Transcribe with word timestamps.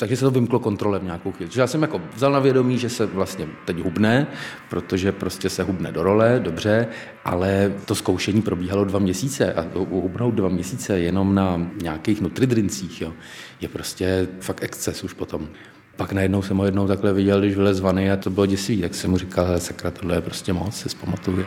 Takže 0.00 0.16
se 0.16 0.24
to 0.24 0.30
vymklo 0.30 0.58
kontrole 0.58 0.98
v 0.98 1.04
nějakou 1.04 1.32
chvíli. 1.32 1.50
já 1.56 1.66
jsem 1.66 1.82
jako 1.82 2.00
vzal 2.14 2.32
na 2.32 2.38
vědomí, 2.38 2.78
že 2.78 2.88
se 2.88 3.06
vlastně 3.06 3.46
teď 3.64 3.78
hubne, 3.78 4.26
protože 4.70 5.12
prostě 5.12 5.48
se 5.48 5.62
hubne 5.62 5.92
do 5.92 6.02
role, 6.02 6.40
dobře, 6.42 6.86
ale 7.24 7.72
to 7.84 7.94
zkoušení 7.94 8.42
probíhalo 8.42 8.84
dva 8.84 8.98
měsíce 8.98 9.54
a 9.54 9.66
hubnout 9.74 10.34
dva 10.34 10.48
měsíce 10.48 11.00
jenom 11.00 11.34
na 11.34 11.70
nějakých 11.82 12.20
nutridrincích, 12.20 13.00
jo, 13.00 13.12
je 13.60 13.68
prostě 13.68 14.28
fakt 14.40 14.62
exces 14.62 15.04
už 15.04 15.12
potom. 15.12 15.48
Pak 15.96 16.12
najednou 16.12 16.42
jsem 16.42 16.56
ho 16.56 16.64
jednou 16.64 16.86
takhle 16.86 17.12
viděl, 17.12 17.40
když 17.40 17.56
vylez 17.56 17.80
vany 17.80 18.12
a 18.12 18.16
to 18.16 18.30
bylo 18.30 18.46
děsivý, 18.46 18.82
tak 18.82 18.94
jsem 18.94 19.10
mu 19.10 19.18
říkal, 19.18 19.60
sakra, 19.60 19.90
tohle 19.90 20.14
je 20.14 20.20
prostě 20.20 20.52
moc, 20.52 20.76
se 20.76 20.88
zpamatuje. 20.88 21.44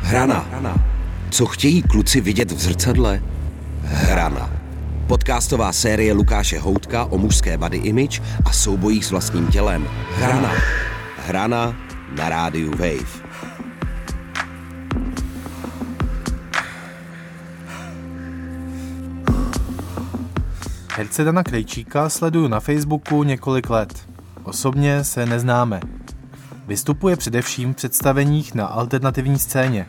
Hrana. 0.00 0.38
Hrana. 0.50 0.74
Co 1.30 1.46
chtějí 1.46 1.82
kluci 1.82 2.20
vidět 2.20 2.52
v 2.52 2.58
zrcadle? 2.58 3.22
Hrana. 3.82 4.67
Podcastová 5.08 5.72
série 5.72 6.12
Lukáše 6.12 6.58
Houtka 6.58 7.04
o 7.04 7.18
mužské 7.18 7.58
body 7.58 7.76
image 7.76 8.22
a 8.44 8.52
soubojích 8.52 9.04
s 9.04 9.10
vlastním 9.10 9.46
tělem. 9.46 9.88
Hrana. 10.14 10.52
Hrana 11.26 11.76
na 12.16 12.28
rádiu 12.28 12.70
Wave. 12.70 13.28
Herce 20.96 21.24
Dana 21.24 21.42
Krejčíka 21.42 22.08
sleduju 22.08 22.48
na 22.48 22.60
Facebooku 22.60 23.22
několik 23.22 23.70
let. 23.70 24.08
Osobně 24.44 25.04
se 25.04 25.26
neznáme. 25.26 25.80
Vystupuje 26.66 27.16
především 27.16 27.72
v 27.72 27.76
představeních 27.76 28.54
na 28.54 28.66
alternativní 28.66 29.38
scéně. 29.38 29.86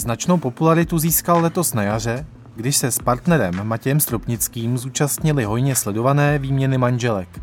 Značnou 0.00 0.38
popularitu 0.38 0.98
získal 0.98 1.40
letos 1.40 1.74
na 1.74 1.82
jaře, 1.82 2.26
když 2.56 2.76
se 2.76 2.90
s 2.90 2.98
partnerem 2.98 3.64
Matějem 3.64 4.00
Stropnickým 4.00 4.78
zúčastnili 4.78 5.44
hojně 5.44 5.76
sledované 5.76 6.38
výměny 6.38 6.78
manželek. 6.78 7.40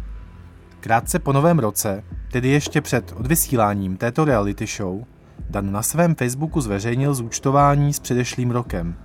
Krátce 0.79 1.19
po 1.19 1.33
novém 1.33 1.59
roce, 1.59 2.03
tedy 2.31 2.49
ještě 2.49 2.81
před 2.81 3.13
odvysíláním 3.17 3.97
této 3.97 4.25
reality 4.25 4.65
show, 4.77 5.03
Dan 5.49 5.71
na 5.71 5.81
svém 5.81 6.15
Facebooku 6.15 6.61
zveřejnil 6.61 7.13
zúčtování 7.13 7.93
s 7.93 7.99
předešlým 7.99 8.51
rokem. 8.51 8.95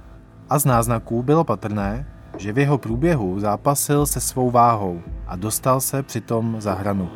A 0.51 0.59
z 0.59 0.65
náznaků 0.65 1.23
bylo 1.23 1.45
patrné, 1.45 2.07
že 2.37 2.53
v 2.53 2.59
jeho 2.59 2.79
průběhu 2.79 3.41
zápasil 3.41 4.07
se 4.07 4.21
svou 4.21 4.51
váhou 4.51 5.03
a 5.27 5.37
dostal 5.37 5.81
se 5.81 6.03
přitom 6.03 6.57
za 6.59 6.75
hranu. 6.75 7.11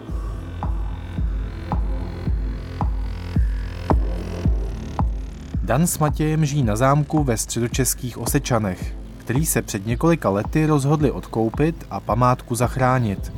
Dan 5.69 5.87
s 5.87 5.99
Matějem 5.99 6.45
žijí 6.45 6.63
na 6.63 6.77
zámku 6.77 7.25
ve 7.25 7.37
středočeských 7.37 8.19
Osečanech, 8.19 8.97
který 9.19 9.47
se 9.47 9.63
před 9.63 9.87
několika 9.87 10.31
lety 10.31 10.67
rozhodli 10.67 11.11
odkoupit 11.11 11.87
a 11.91 12.01
památku 12.01 12.55
zachránit. 12.55 13.33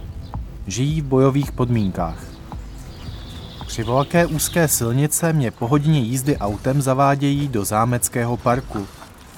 Žijí 0.66 1.00
v 1.00 1.04
bojových 1.04 1.52
podmínkách. 1.52 2.24
Při 3.66 3.82
velké 3.82 4.26
úzké 4.26 4.68
silnice 4.68 5.32
mě 5.32 5.50
po 5.50 5.68
hodině 5.68 6.00
jízdy 6.00 6.36
autem 6.38 6.82
zavádějí 6.82 7.48
do 7.48 7.64
zámeckého 7.64 8.36
parku, 8.36 8.86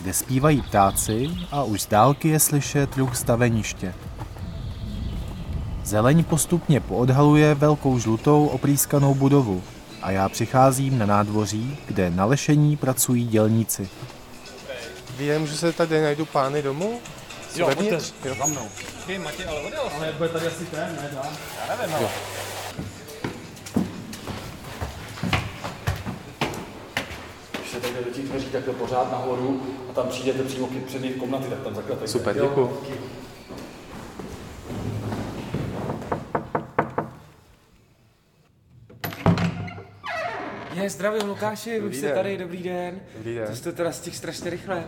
kde 0.03 0.13
zpívají 0.13 0.63
ptáci 0.63 1.31
a 1.51 1.65
už 1.65 1.83
z 1.83 1.87
dálky 1.87 2.29
je 2.29 2.41
slyšet 2.41 2.97
ruch 2.97 3.17
staveniště. 3.17 3.95
Zeleň 5.85 6.25
postupně 6.25 6.81
poodhaluje 6.81 7.55
velkou 7.55 7.99
žlutou 7.99 8.47
oprýskanou 8.47 9.15
budovu 9.15 9.63
a 10.03 10.11
já 10.11 10.29
přicházím 10.29 10.99
na 10.99 11.07
nádvoří, 11.07 11.79
kde 11.87 12.11
na 12.11 12.25
lešení 12.25 12.77
pracují 12.77 13.27
dělníci. 13.27 13.89
Vím, 15.19 15.47
že 15.47 15.57
se 15.57 15.73
tady 15.73 16.03
najdu 16.03 16.27
pány 16.27 16.63
domů? 16.63 17.01
Jo, 17.57 17.67
otevř, 17.67 18.13
za 18.39 18.47
mnou. 18.47 18.69
Hej, 19.07 19.19
Matěj, 19.19 19.47
ale 19.47 19.61
odjel 19.61 19.91
Ale 19.97 20.13
bude 20.19 20.29
tady 20.29 20.47
asi 20.47 20.65
ten, 20.65 20.99
ne, 21.03 21.11
dá? 21.15 21.23
Já 21.69 21.77
nevím, 21.77 21.95
ale. 21.95 22.09
Když 27.59 27.71
se 27.71 27.81
tady 27.81 27.95
do 28.05 28.11
těch 28.11 28.25
dveří 28.25 28.47
takhle 28.47 28.75
pořád 28.75 29.13
nahoru 29.13 29.63
a 29.91 29.93
tam 29.93 30.09
přijdete 30.09 30.43
přímo 30.43 30.69
před 30.87 31.03
jejich 31.03 31.17
komnaty, 31.17 31.45
tak 31.51 31.61
tam 31.61 31.75
zaklepejte. 31.75 32.13
Super, 32.13 32.35
děkuji. 32.35 32.83
Je, 40.83 40.91
zdravím 40.91 41.29
Lukáši, 41.29 41.81
už 41.81 41.97
jste 41.97 42.15
tady, 42.15 42.39
dobrý 42.39 42.63
den. 42.63 43.01
Dobrý 43.17 43.35
den. 43.35 43.47
To 43.47 43.57
jste 43.57 43.73
teda 43.73 43.93
stihl 43.93 44.17
strašně 44.17 44.51
rychle. 44.51 44.85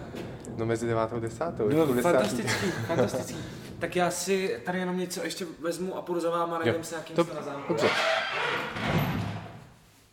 No 0.56 0.66
mezi 0.66 0.87
devátou 0.87 1.16
a 1.16 1.21
desátou. 1.21 1.69
No, 1.69 1.87
půl 1.87 2.03
fantastický, 2.03 2.71
fantastický. 2.87 3.37
Tak 3.78 3.97
já 3.97 4.10
si 4.10 4.56
tady 4.65 4.78
jenom 4.78 4.99
něco 4.99 5.25
ještě 5.25 5.47
vezmu 5.62 5.97
a 5.97 6.03
půjdu 6.03 6.21
za 6.21 6.31
váma, 6.31 6.59
najdem 6.59 6.84
se 6.84 6.94
jakým 6.94 7.16
Dob- 7.16 7.27
jste 7.27 7.34
na 7.34 7.43
zámku. 7.43 7.72
Dobře. 7.72 7.88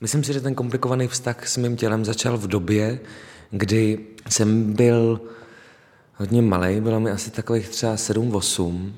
Myslím 0.02 0.24
si, 0.24 0.34
že 0.34 0.42
ten 0.42 0.56
komplikovaný 0.56 1.08
vztah 1.08 1.48
s 1.48 1.58
mým 1.58 1.76
tělem 1.78 2.06
začal 2.06 2.38
v 2.38 2.48
době, 2.48 3.00
kdy 3.52 4.00
jsem 4.30 4.74
byl 4.74 5.22
hodně 6.16 6.42
malý, 6.42 6.82
bylo 6.82 7.00
mi 7.00 7.12
asi 7.12 7.32
takových 7.32 7.70
třeba 7.70 7.96
7-8 7.96 8.92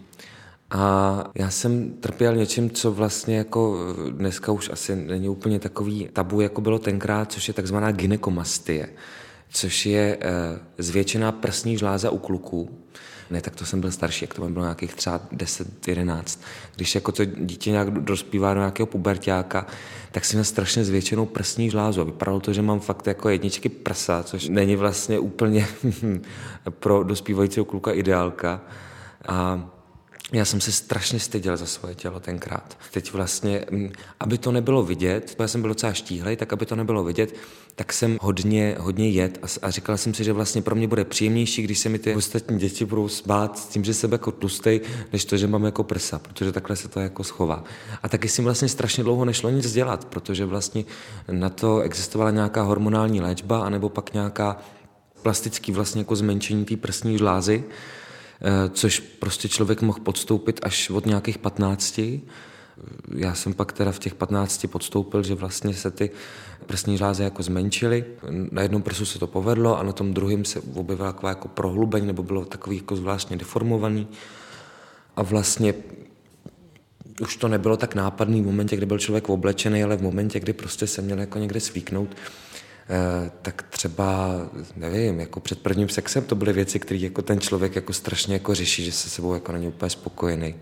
a 0.74 1.24
já 1.36 1.50
jsem 1.50 1.92
trpěl 1.92 2.36
něčím, 2.36 2.70
co 2.70 2.92
vlastně 2.92 3.38
jako 3.38 3.78
dneska 4.10 4.52
už 4.52 4.70
asi 4.70 4.96
není 4.96 5.30
úplně 5.30 5.60
takový 5.60 6.10
tabu, 6.14 6.42
jako 6.42 6.62
bylo 6.62 6.80
tenkrát, 6.80 7.32
což 7.32 7.48
je 7.48 7.54
takzvaná 7.54 7.92
gynekomastie, 7.92 8.90
což 9.50 9.86
je 9.86 10.18
eh, 10.22 10.30
zvětšená 10.78 11.32
prsní 11.32 11.78
žláza 11.78 12.10
u 12.10 12.18
kluků. 12.18 12.80
Ne, 13.30 13.42
tak 13.42 13.56
to 13.56 13.66
jsem 13.66 13.82
byl 13.82 13.92
starší, 13.92 14.26
jak 14.26 14.34
to 14.34 14.50
bylo 14.50 14.66
nějakých 14.66 14.94
třeba 14.94 15.22
10, 15.32 15.88
11. 15.88 16.42
Když 16.76 16.96
jako 16.96 17.12
to 17.12 17.26
dítě 17.26 17.72
nějak 17.72 17.92
dospívá 17.92 18.54
do 18.54 18.60
nějakého 18.60 18.88
pubertáka, 18.88 19.68
tak 20.12 20.26
jsem 20.26 20.38
měl 20.38 20.46
strašně 20.46 20.86
zvětšenou 20.86 21.26
prsní 21.26 21.70
žlázu. 21.70 22.02
A 22.02 22.04
vypadalo 22.04 22.40
to, 22.40 22.54
že 22.54 22.62
mám 22.62 22.80
fakt 22.80 23.08
jako 23.08 23.30
jedničky 23.30 23.70
prsa, 23.70 24.24
což 24.24 24.50
není 24.50 24.76
vlastně 24.76 25.20
úplně 25.20 25.68
pro 26.70 27.04
dospívajícího 27.04 27.66
kluka 27.66 27.92
ideálka. 27.92 28.62
A 29.28 29.70
já 30.34 30.46
jsem 30.46 30.62
se 30.62 30.72
strašně 30.72 31.20
styděl 31.20 31.58
za 31.58 31.66
svoje 31.66 31.96
tělo 31.96 32.20
tenkrát. 32.20 32.78
Teď 32.92 33.14
vlastně, 33.14 33.66
mm, 33.72 33.92
aby 34.20 34.38
to 34.38 34.52
nebylo 34.52 34.84
vidět, 34.84 35.36
já 35.40 35.48
jsem 35.48 35.62
byl 35.62 35.68
docela 35.68 35.94
štíhlej, 35.94 36.36
tak 36.36 36.54
aby 36.54 36.66
to 36.66 36.76
nebylo 36.76 37.04
vidět, 37.04 37.36
tak 37.76 37.94
jsem 37.94 38.18
hodně, 38.22 38.76
hodně 38.80 39.10
jet 39.10 39.40
a, 39.42 39.68
a 39.68 39.72
říkal 39.72 39.98
jsem 39.98 40.14
si, 40.14 40.24
že 40.24 40.34
vlastně 40.34 40.62
pro 40.62 40.76
mě 40.76 40.88
bude 40.88 41.06
příjemnější, 41.06 41.62
když 41.62 41.80
se 41.80 41.90
mi 41.90 42.00
ty 42.00 42.16
ostatní 42.16 42.60
děti 42.60 42.86
budou 42.86 43.08
spát 43.08 43.60
s 43.60 43.66
tím, 43.66 43.84
že 43.84 43.94
jsem 43.94 44.12
jako 44.12 44.32
tlustej, 44.32 44.82
než 45.14 45.26
to, 45.26 45.38
že 45.38 45.48
mám 45.48 45.64
jako 45.64 45.84
prsa, 45.84 46.20
protože 46.20 46.52
takhle 46.52 46.76
se 46.76 46.88
to 46.88 47.00
jako 47.00 47.24
schová. 47.24 47.64
A 48.04 48.10
taky 48.10 48.30
si 48.30 48.42
vlastně 48.42 48.68
strašně 48.68 49.04
dlouho 49.04 49.26
nešlo 49.26 49.50
nic 49.50 49.74
dělat, 49.74 50.06
protože 50.06 50.46
vlastně 50.46 50.86
na 51.32 51.50
to 51.50 51.80
existovala 51.80 52.32
nějaká 52.32 52.62
hormonální 52.62 53.22
léčba, 53.22 53.66
anebo 53.66 53.90
pak 53.90 54.14
nějaká 54.14 54.58
plastický 55.22 55.72
vlastně 55.72 56.02
jako 56.02 56.16
zmenšení 56.16 56.66
té 56.66 56.78
prsní 56.78 57.18
žlázy, 57.18 57.64
což 58.74 59.00
prostě 59.00 59.50
člověk 59.50 59.82
mohl 59.82 60.00
podstoupit 60.00 60.60
až 60.64 60.90
od 60.90 61.06
nějakých 61.06 61.38
15. 61.38 62.00
Já 63.16 63.34
jsem 63.34 63.54
pak 63.54 63.74
teda 63.74 63.92
v 63.92 64.00
těch 64.00 64.16
15 64.16 64.66
podstoupil, 64.68 65.24
že 65.24 65.36
vlastně 65.36 65.74
se 65.74 65.92
ty 65.92 66.10
prsní 66.66 66.98
řázy 66.98 67.24
jako 67.24 67.44
zmenšily. 67.44 68.06
Na 68.52 68.62
jednom 68.62 68.82
prsu 68.82 69.06
se 69.06 69.20
to 69.20 69.28
povedlo 69.28 69.80
a 69.80 69.84
na 69.84 69.92
tom 69.92 70.14
druhém 70.14 70.46
se 70.46 70.62
objevila 70.74 71.12
taková 71.12 71.30
jako 71.30 71.48
prohlubení 71.48 72.08
nebo 72.08 72.24
bylo 72.24 72.46
takový 72.46 72.78
jako 72.78 72.96
zvláštně 72.96 73.38
deformovaný. 73.38 74.08
A 75.16 75.24
vlastně 75.24 75.74
už 77.22 77.38
to 77.38 77.48
nebylo 77.48 77.78
tak 77.78 77.96
nápadný 77.96 78.42
v 78.42 78.46
momentě, 78.46 78.76
kdy 78.76 78.86
byl 78.86 79.00
člověk 79.00 79.30
oblečený, 79.30 79.84
ale 79.84 79.98
v 79.98 80.02
momentě, 80.02 80.40
kdy 80.40 80.54
prostě 80.54 80.88
se 80.88 81.02
měl 81.02 81.20
jako 81.20 81.40
někde 81.40 81.60
svíknout, 81.60 82.16
Eh, 82.16 82.53
tak 83.42 83.62
třeba, 83.70 84.30
nevím, 84.76 85.20
jako 85.20 85.40
před 85.40 85.60
prvním 85.60 85.90
sexem 85.90 86.24
to 86.24 86.36
byly 86.36 86.54
věci, 86.54 86.80
které 86.80 87.00
jako 87.00 87.22
ten 87.22 87.40
člověk 87.40 87.76
jako 87.76 87.94
strašně 87.94 88.34
jako 88.34 88.56
řeší, 88.56 88.86
že 88.86 88.92
se 88.92 89.10
sebou 89.10 89.34
jako 89.34 89.52
není 89.52 89.68
úplně 89.68 89.90
spokojený. 89.90 90.56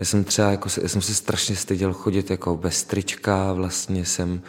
Já 0.00 0.06
jsem 0.06 0.24
třeba, 0.24 0.50
jako, 0.50 0.68
já 0.82 0.88
jsem 0.88 1.02
se 1.02 1.14
strašně 1.14 1.56
styděl 1.56 1.92
chodit 1.92 2.30
jako 2.30 2.56
bez 2.56 2.84
trička, 2.84 3.52
vlastně 3.52 4.04
jsem 4.04 4.32
uh, 4.32 4.40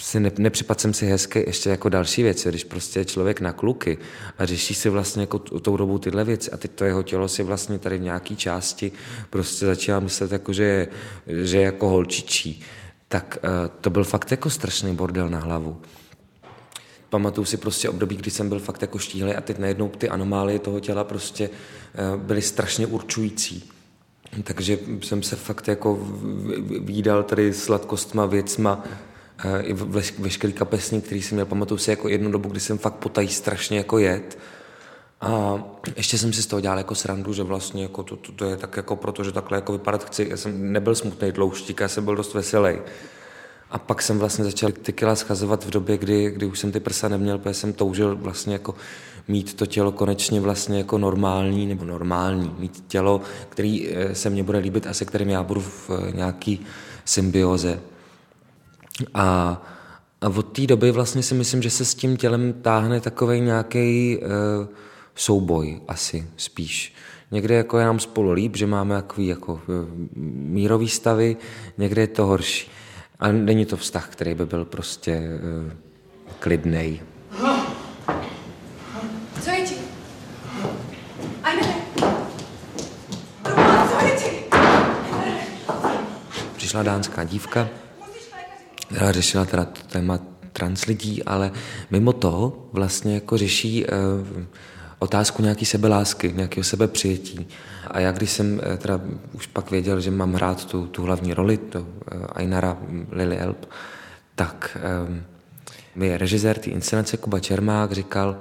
si 0.00 0.20
ne, 0.20 0.30
nepřipad 0.38 0.80
jsem 0.80 0.94
si 0.94 1.06
hezky 1.06 1.44
ještě 1.46 1.70
jako 1.70 1.88
další 1.88 2.22
věci, 2.22 2.48
když 2.48 2.64
prostě 2.64 3.00
je 3.00 3.04
člověk 3.04 3.40
na 3.40 3.52
kluky 3.52 3.98
a 4.38 4.46
řeší 4.46 4.74
si 4.74 4.88
vlastně 4.88 5.22
jako 5.22 5.38
tou 5.38 5.76
dobou 5.76 5.98
tyhle 5.98 6.24
věci 6.24 6.50
a 6.50 6.56
teď 6.56 6.70
to 6.70 6.84
jeho 6.84 7.02
tělo 7.02 7.28
si 7.28 7.42
vlastně 7.42 7.78
tady 7.78 7.98
v 7.98 8.02
nějaký 8.02 8.36
části 8.36 8.92
prostě 9.30 9.66
začíná 9.66 10.00
myslet 10.00 10.32
jako, 10.32 10.52
že 10.52 10.88
že 11.26 11.58
je 11.58 11.64
jako 11.64 11.88
holčičí 11.88 12.64
tak 13.08 13.38
uh, 13.44 13.50
to 13.80 13.90
byl 13.90 14.04
fakt 14.04 14.30
jako 14.30 14.50
strašný 14.50 14.94
bordel 14.94 15.28
na 15.28 15.38
hlavu. 15.38 15.80
Pamatuju 17.10 17.44
si 17.44 17.56
prostě 17.56 17.88
období, 17.88 18.16
kdy 18.16 18.30
jsem 18.30 18.48
byl 18.48 18.58
fakt 18.58 18.82
jako 18.82 18.98
štíhlý 18.98 19.34
a 19.34 19.40
teď 19.40 19.58
najednou 19.58 19.88
ty 19.88 20.08
anomálie 20.08 20.58
toho 20.58 20.80
těla 20.80 21.04
prostě 21.04 21.48
uh, 21.48 22.20
byly 22.20 22.42
strašně 22.42 22.86
určující. 22.86 23.70
Takže 24.42 24.78
jsem 25.02 25.22
se 25.22 25.36
fakt 25.36 25.68
jako 25.68 25.98
výdal 26.80 27.22
tady 27.22 27.52
sladkostma, 27.52 28.26
věcma, 28.26 28.84
uh, 29.44 29.50
i 29.62 29.72
veškerý 30.18 30.52
kapesník, 30.52 31.04
který 31.04 31.22
jsem 31.22 31.36
měl, 31.36 31.46
pamatuju 31.46 31.78
si 31.78 31.90
jako 31.90 32.08
jednu 32.08 32.30
dobu, 32.30 32.48
kdy 32.48 32.60
jsem 32.60 32.78
fakt 32.78 32.94
potají 32.94 33.28
strašně 33.28 33.78
jako 33.78 33.98
jet 33.98 34.38
A 35.20 35.62
ještě 35.96 36.18
jsem 36.18 36.32
si 36.32 36.42
z 36.42 36.46
toho 36.46 36.60
dělal 36.60 36.78
jako 36.78 36.94
srandu, 36.94 37.32
že 37.32 37.42
vlastně 37.42 37.82
jako 37.82 38.02
to, 38.02 38.16
to, 38.16 38.32
to 38.32 38.44
je 38.44 38.56
tak 38.56 38.76
jako 38.76 38.96
proto, 38.96 39.24
že 39.24 39.32
takhle 39.32 39.58
jako 39.58 39.72
vypadat 39.72 40.04
chci. 40.04 40.26
Já 40.30 40.36
jsem 40.36 40.72
nebyl 40.72 40.94
smutný 40.94 41.32
tlouštík, 41.32 41.80
já 41.80 41.88
jsem 41.88 42.04
byl 42.04 42.16
dost 42.16 42.34
veselý. 42.34 42.78
A 43.70 43.78
pak 43.78 44.02
jsem 44.02 44.18
vlastně 44.18 44.44
začal 44.44 44.72
ty 44.72 44.92
kila 44.92 45.16
schazovat 45.16 45.64
v 45.64 45.70
době, 45.70 45.98
kdy, 45.98 46.30
kdy 46.30 46.46
už 46.46 46.58
jsem 46.58 46.72
ty 46.72 46.80
prsa 46.80 47.08
neměl, 47.08 47.38
protože 47.38 47.54
jsem 47.54 47.72
toužil 47.72 48.16
vlastně 48.16 48.52
jako 48.52 48.74
mít 49.28 49.54
to 49.54 49.66
tělo 49.66 49.92
konečně 49.92 50.40
vlastně 50.40 50.78
jako 50.78 50.98
normální, 50.98 51.66
nebo 51.66 51.84
normální, 51.84 52.54
mít 52.58 52.84
tělo, 52.88 53.20
který 53.48 53.88
eh, 53.88 54.14
se 54.14 54.30
mně 54.30 54.42
bude 54.42 54.58
líbit 54.58 54.86
a 54.86 54.94
se 54.94 55.04
kterým 55.04 55.28
já 55.30 55.42
budu 55.42 55.60
v 55.60 55.90
eh, 55.90 56.12
nějaký 56.12 56.66
symbioze. 57.04 57.80
A, 59.14 59.62
a 60.20 60.28
od 60.28 60.42
té 60.42 60.66
doby 60.66 60.90
vlastně 60.90 61.22
si 61.22 61.34
myslím, 61.34 61.62
že 61.62 61.70
se 61.70 61.84
s 61.84 61.94
tím 61.94 62.16
tělem 62.16 62.52
táhne 62.52 63.00
takový 63.00 63.40
nějaký 63.40 64.18
uh, 64.18 64.66
souboj 65.16 65.80
asi 65.88 66.26
spíš. 66.36 66.94
Někde 67.30 67.54
jako 67.54 67.78
je 67.78 67.84
nám 67.84 67.98
spolu 67.98 68.32
líp, 68.32 68.56
že 68.56 68.66
máme 68.66 68.94
takový 68.94 69.26
jako 69.26 69.60
mírový 70.16 70.88
stavy, 70.88 71.36
někde 71.78 72.02
je 72.02 72.06
to 72.06 72.26
horší. 72.26 72.70
A 73.18 73.32
není 73.32 73.66
to 73.66 73.76
vztah, 73.76 74.08
který 74.08 74.34
by 74.34 74.46
byl 74.46 74.64
prostě 74.64 75.20
uh, 75.66 75.72
klidnej. 76.38 77.00
Co 79.42 79.50
je 79.50 79.60
ti? 79.60 79.74
Eine. 81.42 81.74
Co 83.90 84.06
je 84.06 84.10
ti? 84.10 84.30
Přišla 86.56 86.82
dánská 86.82 87.24
dívka, 87.24 87.68
která 88.88 89.12
řešila 89.12 89.44
teda 89.44 89.64
to 89.64 89.82
téma 89.82 90.18
trans 90.52 90.84
lidí, 90.84 91.22
ale 91.22 91.52
mimo 91.90 92.12
to 92.12 92.62
vlastně 92.72 93.14
jako 93.14 93.36
řeší 93.36 93.84
uh, 93.84 93.90
otázku 94.98 95.42
nějaký 95.42 95.64
sebelásky, 95.64 96.32
nějakého 96.32 96.64
sebepřijetí. 96.64 97.48
A 97.90 98.00
já 98.00 98.12
když 98.12 98.30
jsem 98.30 98.52
uh, 98.52 98.76
teda 98.76 99.00
už 99.32 99.46
pak 99.46 99.70
věděl, 99.70 100.00
že 100.00 100.10
mám 100.10 100.34
hrát 100.34 100.64
tu, 100.64 100.86
tu 100.86 101.02
hlavní 101.02 101.34
roli, 101.34 101.56
to 101.56 101.86
Ainara 102.32 102.78
Lily 103.10 103.38
Elp, 103.38 103.66
tak 104.34 104.78
um, 105.08 105.22
mi 105.94 106.18
režisér 106.18 106.58
té 106.58 106.70
inscenace 106.70 107.16
Kuba 107.16 107.40
Čermák 107.40 107.92
říkal, 107.92 108.38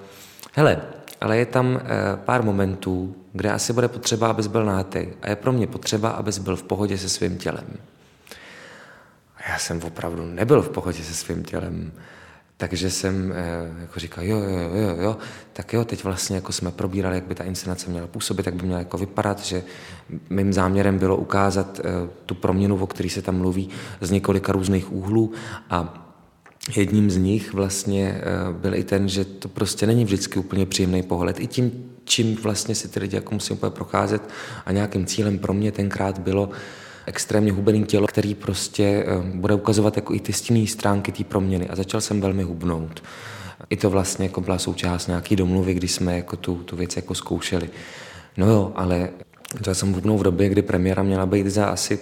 hele, 0.54 0.82
ale 1.22 1.38
je 1.38 1.46
tam 1.46 1.76
uh, 1.76 1.82
pár 2.16 2.44
momentů, 2.44 3.16
kde 3.34 3.52
asi 3.52 3.74
bude 3.74 3.88
potřeba, 3.88 4.28
abys 4.28 4.48
byl 4.48 4.66
nátej. 4.66 5.14
A 5.22 5.30
je 5.30 5.36
pro 5.36 5.52
mě 5.52 5.68
potřeba, 5.68 6.10
abys 6.10 6.38
byl 6.38 6.56
v 6.56 6.64
pohodě 6.64 6.98
se 6.98 7.10
svým 7.10 7.38
tělem 7.38 7.66
já 9.50 9.60
jsem 9.60 9.84
opravdu 9.84 10.26
nebyl 10.26 10.62
v 10.62 10.70
pohodě 10.70 11.04
se 11.04 11.14
svým 11.14 11.44
tělem. 11.44 11.92
Takže 12.58 12.90
jsem 12.90 13.34
eh, 13.36 13.82
jako 13.82 14.00
říkal, 14.00 14.24
jo, 14.24 14.38
jo, 14.40 14.70
jo, 14.74 14.96
jo, 15.02 15.18
tak 15.54 15.74
jo, 15.74 15.86
teď 15.86 16.04
vlastně 16.04 16.36
jako 16.36 16.52
jsme 16.52 16.72
probírali, 16.72 17.16
jak 17.16 17.26
by 17.26 17.36
ta 17.36 17.44
inscenace 17.44 17.90
měla 17.90 18.08
působit, 18.08 18.46
jak 18.46 18.56
by 18.56 18.66
měla 18.66 18.80
jako 18.80 18.98
vypadat, 18.98 19.40
že 19.40 19.64
mým 20.30 20.54
záměrem 20.54 20.98
bylo 20.98 21.18
ukázat 21.18 21.80
eh, 21.80 22.10
tu 22.26 22.36
proměnu, 22.36 22.78
o 22.78 22.88
který 22.88 23.10
se 23.10 23.22
tam 23.22 23.38
mluví, 23.38 23.70
z 24.02 24.12
několika 24.12 24.52
různých 24.52 24.92
úhlů 24.94 25.32
a 25.70 26.06
jedním 26.76 27.12
z 27.12 27.18
nich 27.18 27.54
vlastně 27.54 28.22
eh, 28.22 28.54
byl 28.54 28.76
i 28.76 28.84
ten, 28.84 29.10
že 29.10 29.26
to 29.26 29.48
prostě 29.48 29.88
není 29.88 30.06
vždycky 30.06 30.40
úplně 30.40 30.66
příjemný 30.66 31.04
pohled. 31.04 31.40
I 31.40 31.48
tím, 31.48 31.72
čím 32.04 32.36
vlastně 32.36 32.76
si 32.76 32.88
ty 32.88 33.00
lidi 33.00 33.16
jako 33.16 33.34
musí 33.34 33.54
úplně 33.54 33.72
procházet 33.72 34.30
a 34.66 34.72
nějakým 34.72 35.06
cílem 35.06 35.40
pro 35.40 35.54
mě 35.54 35.72
tenkrát 35.72 36.20
bylo, 36.20 36.50
extrémně 37.06 37.52
hubený 37.52 37.84
tělo, 37.84 38.08
který 38.08 38.36
prostě 38.36 38.84
eh, 38.84 39.22
bude 39.34 39.54
ukazovat 39.54 39.96
jako 39.96 40.14
i 40.14 40.20
ty 40.20 40.34
stinné 40.34 40.68
stránky 40.68 41.12
té 41.12 41.24
proměny. 41.24 41.70
A 41.70 41.76
začal 41.76 42.02
jsem 42.02 42.22
velmi 42.22 42.44
hubnout. 42.44 43.04
I 43.70 43.78
to 43.78 43.90
vlastně 43.90 44.26
jako 44.26 44.42
byla 44.42 44.58
součást 44.58 45.08
nějaký 45.08 45.36
domluvy, 45.36 45.74
kdy 45.74 45.88
jsme 45.88 46.16
jako 46.16 46.36
tu, 46.36 46.56
tu 46.56 46.76
věc 46.76 46.96
jako 46.96 47.16
zkoušeli. 47.16 47.70
No 48.38 48.48
jo, 48.48 48.72
ale 48.76 49.10
začal 49.58 49.76
jsem 49.76 49.94
hubnout 49.94 50.20
v 50.20 50.24
době, 50.24 50.50
kdy 50.50 50.62
premiéra 50.62 51.04
měla 51.04 51.26
být 51.26 51.48
za 51.48 51.66
asi 51.66 52.00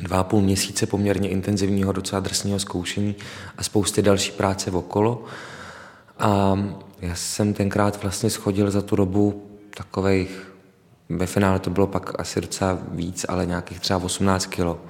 dva 0.00 0.20
a 0.20 0.24
půl 0.24 0.40
měsíce 0.40 0.86
poměrně 0.86 1.28
intenzivního, 1.28 1.92
docela 1.92 2.20
drsného 2.20 2.58
zkoušení 2.58 3.14
a 3.58 3.62
spousty 3.62 4.02
další 4.02 4.32
práce 4.32 4.70
okolo. 4.70 5.24
A 6.18 6.58
já 7.00 7.14
jsem 7.14 7.54
tenkrát 7.54 8.02
vlastně 8.02 8.30
schodil 8.30 8.70
za 8.70 8.82
tu 8.82 8.96
dobu 8.96 9.42
takových 9.76 10.51
ve 11.16 11.26
finále 11.26 11.58
to 11.58 11.70
bylo 11.70 11.86
pak 11.86 12.20
asi 12.20 12.40
docela 12.40 12.78
víc, 12.88 13.26
ale 13.28 13.46
nějakých 13.46 13.80
třeba 13.80 14.02
18 14.02 14.46
kilo 14.46 14.80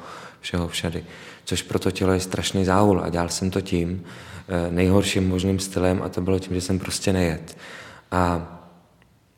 všeho 0.40 0.68
všady, 0.68 1.04
což 1.44 1.62
pro 1.62 1.78
to 1.78 1.90
tělo 1.90 2.12
je 2.12 2.20
strašný 2.20 2.64
záhul 2.64 3.00
a 3.04 3.08
dělal 3.08 3.28
jsem 3.28 3.50
to 3.50 3.60
tím 3.60 4.04
eh, 4.48 4.70
nejhorším 4.70 5.28
možným 5.28 5.58
stylem 5.58 6.02
a 6.02 6.08
to 6.08 6.20
bylo 6.20 6.38
tím, 6.38 6.54
že 6.54 6.60
jsem 6.60 6.78
prostě 6.78 7.12
nejet. 7.12 7.56
A 8.10 8.48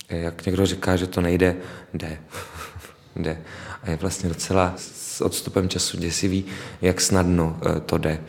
jak 0.08 0.46
někdo 0.46 0.66
říká, 0.66 0.96
že 0.96 1.06
to 1.06 1.20
nejde, 1.20 1.56
jde. 1.94 2.19
jde. 3.16 3.42
A 3.82 3.90
je 3.90 3.96
vlastně 3.96 4.28
docela 4.28 4.75
s 4.76 5.20
odstupem 5.20 5.69
času 5.69 5.96
děsivý, 5.96 6.44
jak 6.82 7.00
snadno 7.00 7.58
eh, 7.66 7.81
to 7.81 7.98
jde 7.98 8.20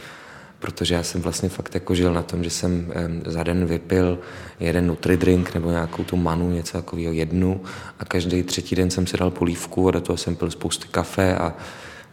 protože 0.66 0.96
já 0.96 1.04
jsem 1.04 1.22
vlastně 1.22 1.50
fakt 1.50 1.74
jako 1.74 1.96
žil 1.96 2.14
na 2.14 2.22
tom, 2.22 2.44
že 2.44 2.50
jsem 2.50 2.94
za 3.26 3.44
den 3.44 3.66
vypil 3.66 4.20
jeden 4.60 4.88
nutridrink 4.88 5.54
nebo 5.54 5.72
nějakou 5.72 6.04
tu 6.04 6.18
manu, 6.18 6.52
něco 6.52 6.78
takového 6.78 7.14
jednu 7.14 7.62
a 8.00 8.06
každý 8.06 8.44
třetí 8.44 8.76
den 8.76 8.90
jsem 8.90 9.08
si 9.08 9.18
dal 9.18 9.32
polívku 9.32 9.88
a 9.88 9.92
do 9.92 10.02
toho 10.02 10.18
jsem 10.18 10.36
pil 10.36 10.52
spousty 10.52 10.88
kafe 10.88 11.38
a, 11.38 11.54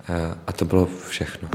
e, 0.09 0.35
a 0.47 0.53
to 0.53 0.65
bylo 0.65 0.89
všechno. 1.09 1.49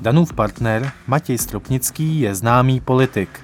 Danův 0.00 0.32
partner 0.32 0.92
Matěj 1.06 1.38
Stropnický 1.38 2.20
je 2.20 2.34
známý 2.34 2.80
politik. 2.80 3.40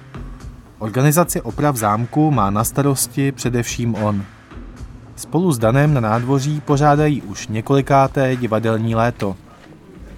Organizaci 0.79 1.41
oprav 1.41 1.75
zámku 1.75 2.31
má 2.31 2.49
na 2.49 2.63
starosti 2.63 3.31
především 3.31 3.95
on– 3.95 4.25
Spolu 5.21 5.51
s 5.51 5.59
Danem 5.59 5.93
na 5.93 6.01
nádvoří 6.01 6.61
pořádají 6.61 7.21
už 7.21 7.47
několikáté 7.47 8.35
divadelní 8.35 8.95
léto. 8.95 9.35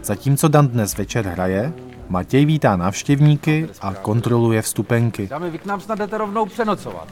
Zatímco 0.03 0.47
Dan 0.47 0.67
dnes 0.67 0.97
večer 0.97 1.25
hraje, 1.25 1.73
Matěj 2.09 2.45
vítá 2.45 2.75
návštěvníky 2.75 3.69
a 3.81 3.93
kontroluje 3.93 4.61
vstupenky. 4.61 5.27
Dámy, 5.27 5.49
vy 5.49 5.57
k 5.57 5.65
nám 5.65 5.81
snad 5.81 5.99
jdete 5.99 6.17
rovnou 6.17 6.45
přenocovat. 6.45 7.07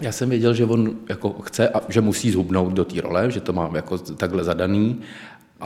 Já 0.00 0.12
jsem 0.12 0.30
věděl, 0.30 0.54
že 0.54 0.64
on 0.64 0.90
jako 1.08 1.30
chce 1.30 1.68
a 1.68 1.80
že 1.88 2.00
musí 2.00 2.30
zhubnout 2.30 2.72
do 2.72 2.84
té 2.84 3.00
role, 3.00 3.30
že 3.30 3.40
to 3.40 3.52
mám 3.52 3.74
jako 3.74 3.98
takhle 3.98 4.44
zadaný 4.44 5.00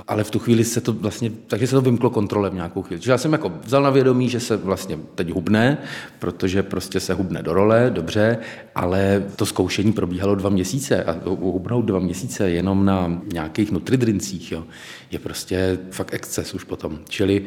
ale 0.06 0.24
v 0.24 0.30
tu 0.30 0.38
chvíli 0.38 0.64
se 0.64 0.80
to 0.80 0.92
vlastně, 0.92 1.30
takže 1.46 1.66
se 1.66 1.74
to 1.74 1.80
vymklo 1.80 2.10
kontrole 2.10 2.50
v 2.50 2.54
nějakou 2.54 2.82
chvíli. 2.82 3.00
Čiže 3.00 3.12
já 3.12 3.18
jsem 3.18 3.32
jako 3.32 3.52
vzal 3.64 3.82
na 3.82 3.90
vědomí, 3.90 4.28
že 4.28 4.40
se 4.40 4.56
vlastně 4.56 4.98
teď 5.14 5.30
hubne, 5.30 5.78
protože 6.18 6.62
prostě 6.62 7.00
se 7.00 7.14
hubne 7.14 7.42
do 7.42 7.54
role, 7.54 7.90
dobře, 7.90 8.38
ale 8.74 9.24
to 9.36 9.46
zkoušení 9.46 9.92
probíhalo 9.92 10.34
dva 10.34 10.50
měsíce 10.50 11.04
a 11.04 11.16
hubnout 11.24 11.84
dva 11.84 11.98
měsíce 11.98 12.50
jenom 12.50 12.84
na 12.84 13.22
nějakých 13.32 13.72
nutridrincích, 13.72 14.52
jo, 14.52 14.64
je 15.10 15.18
prostě 15.18 15.78
fakt 15.90 16.14
exces 16.14 16.54
už 16.54 16.64
potom. 16.64 16.98
Čili 17.08 17.44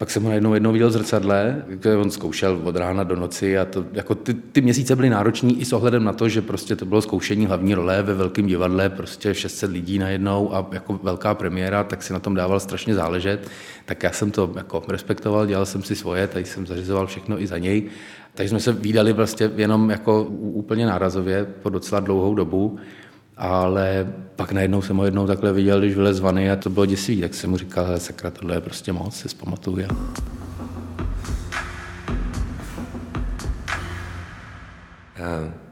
pak 0.00 0.10
jsem 0.10 0.22
ho 0.22 0.28
najednou 0.28 0.54
jednou 0.54 0.72
viděl 0.72 0.88
v 0.88 0.92
zrcadle, 0.92 1.62
kde 1.68 1.96
on 1.96 2.10
zkoušel 2.10 2.60
od 2.64 2.76
rána 2.76 3.04
do 3.04 3.16
noci 3.16 3.58
a 3.58 3.64
to, 3.64 3.84
jako 3.92 4.14
ty, 4.14 4.34
ty 4.34 4.60
měsíce 4.60 4.96
byly 4.96 5.10
náročný 5.10 5.60
i 5.60 5.64
s 5.64 5.72
ohledem 5.72 6.04
na 6.04 6.12
to, 6.12 6.28
že 6.28 6.42
prostě 6.42 6.76
to 6.76 6.86
bylo 6.86 7.02
zkoušení 7.02 7.46
hlavní 7.46 7.74
role 7.74 8.02
ve 8.02 8.14
velkém 8.14 8.46
divadle, 8.46 8.88
prostě 8.88 9.34
600 9.34 9.70
lidí 9.70 9.98
najednou 9.98 10.54
a 10.54 10.68
jako 10.72 11.00
velká 11.02 11.34
premiéra, 11.34 11.84
tak 11.84 12.02
si 12.02 12.12
na 12.12 12.18
tom 12.18 12.34
dával 12.34 12.60
strašně 12.60 12.94
záležet. 12.94 13.48
Tak 13.84 14.02
já 14.02 14.12
jsem 14.12 14.30
to 14.30 14.52
jako 14.56 14.82
respektoval, 14.88 15.46
dělal 15.46 15.66
jsem 15.66 15.82
si 15.82 15.96
svoje, 15.96 16.26
tady 16.26 16.44
jsem 16.44 16.66
zařizoval 16.66 17.06
všechno 17.06 17.42
i 17.42 17.46
za 17.46 17.58
něj. 17.58 17.90
Takže 18.34 18.48
jsme 18.50 18.60
se 18.60 18.72
výdali 18.72 19.12
vlastně 19.12 19.50
jenom 19.56 19.90
jako 19.90 20.22
úplně 20.38 20.86
nárazově 20.86 21.46
po 21.62 21.68
docela 21.68 22.00
dlouhou 22.00 22.34
dobu 22.34 22.78
ale 23.40 24.12
pak 24.36 24.52
najednou 24.52 24.82
jsem 24.82 24.96
ho 24.96 25.04
jednou 25.04 25.26
takhle 25.26 25.52
viděl, 25.52 25.80
když 25.80 25.94
vylez 25.94 26.20
vany 26.20 26.50
a 26.50 26.56
to 26.56 26.70
bylo 26.70 26.86
děsivý, 26.86 27.20
tak 27.20 27.34
jsem 27.34 27.50
mu 27.50 27.56
říkal, 27.56 27.92
že 27.92 28.00
sakra, 28.00 28.30
tohle 28.30 28.54
je 28.54 28.60
prostě 28.60 28.92
moc, 28.92 29.16
si 29.16 29.28
zpamatuju. 29.28 29.86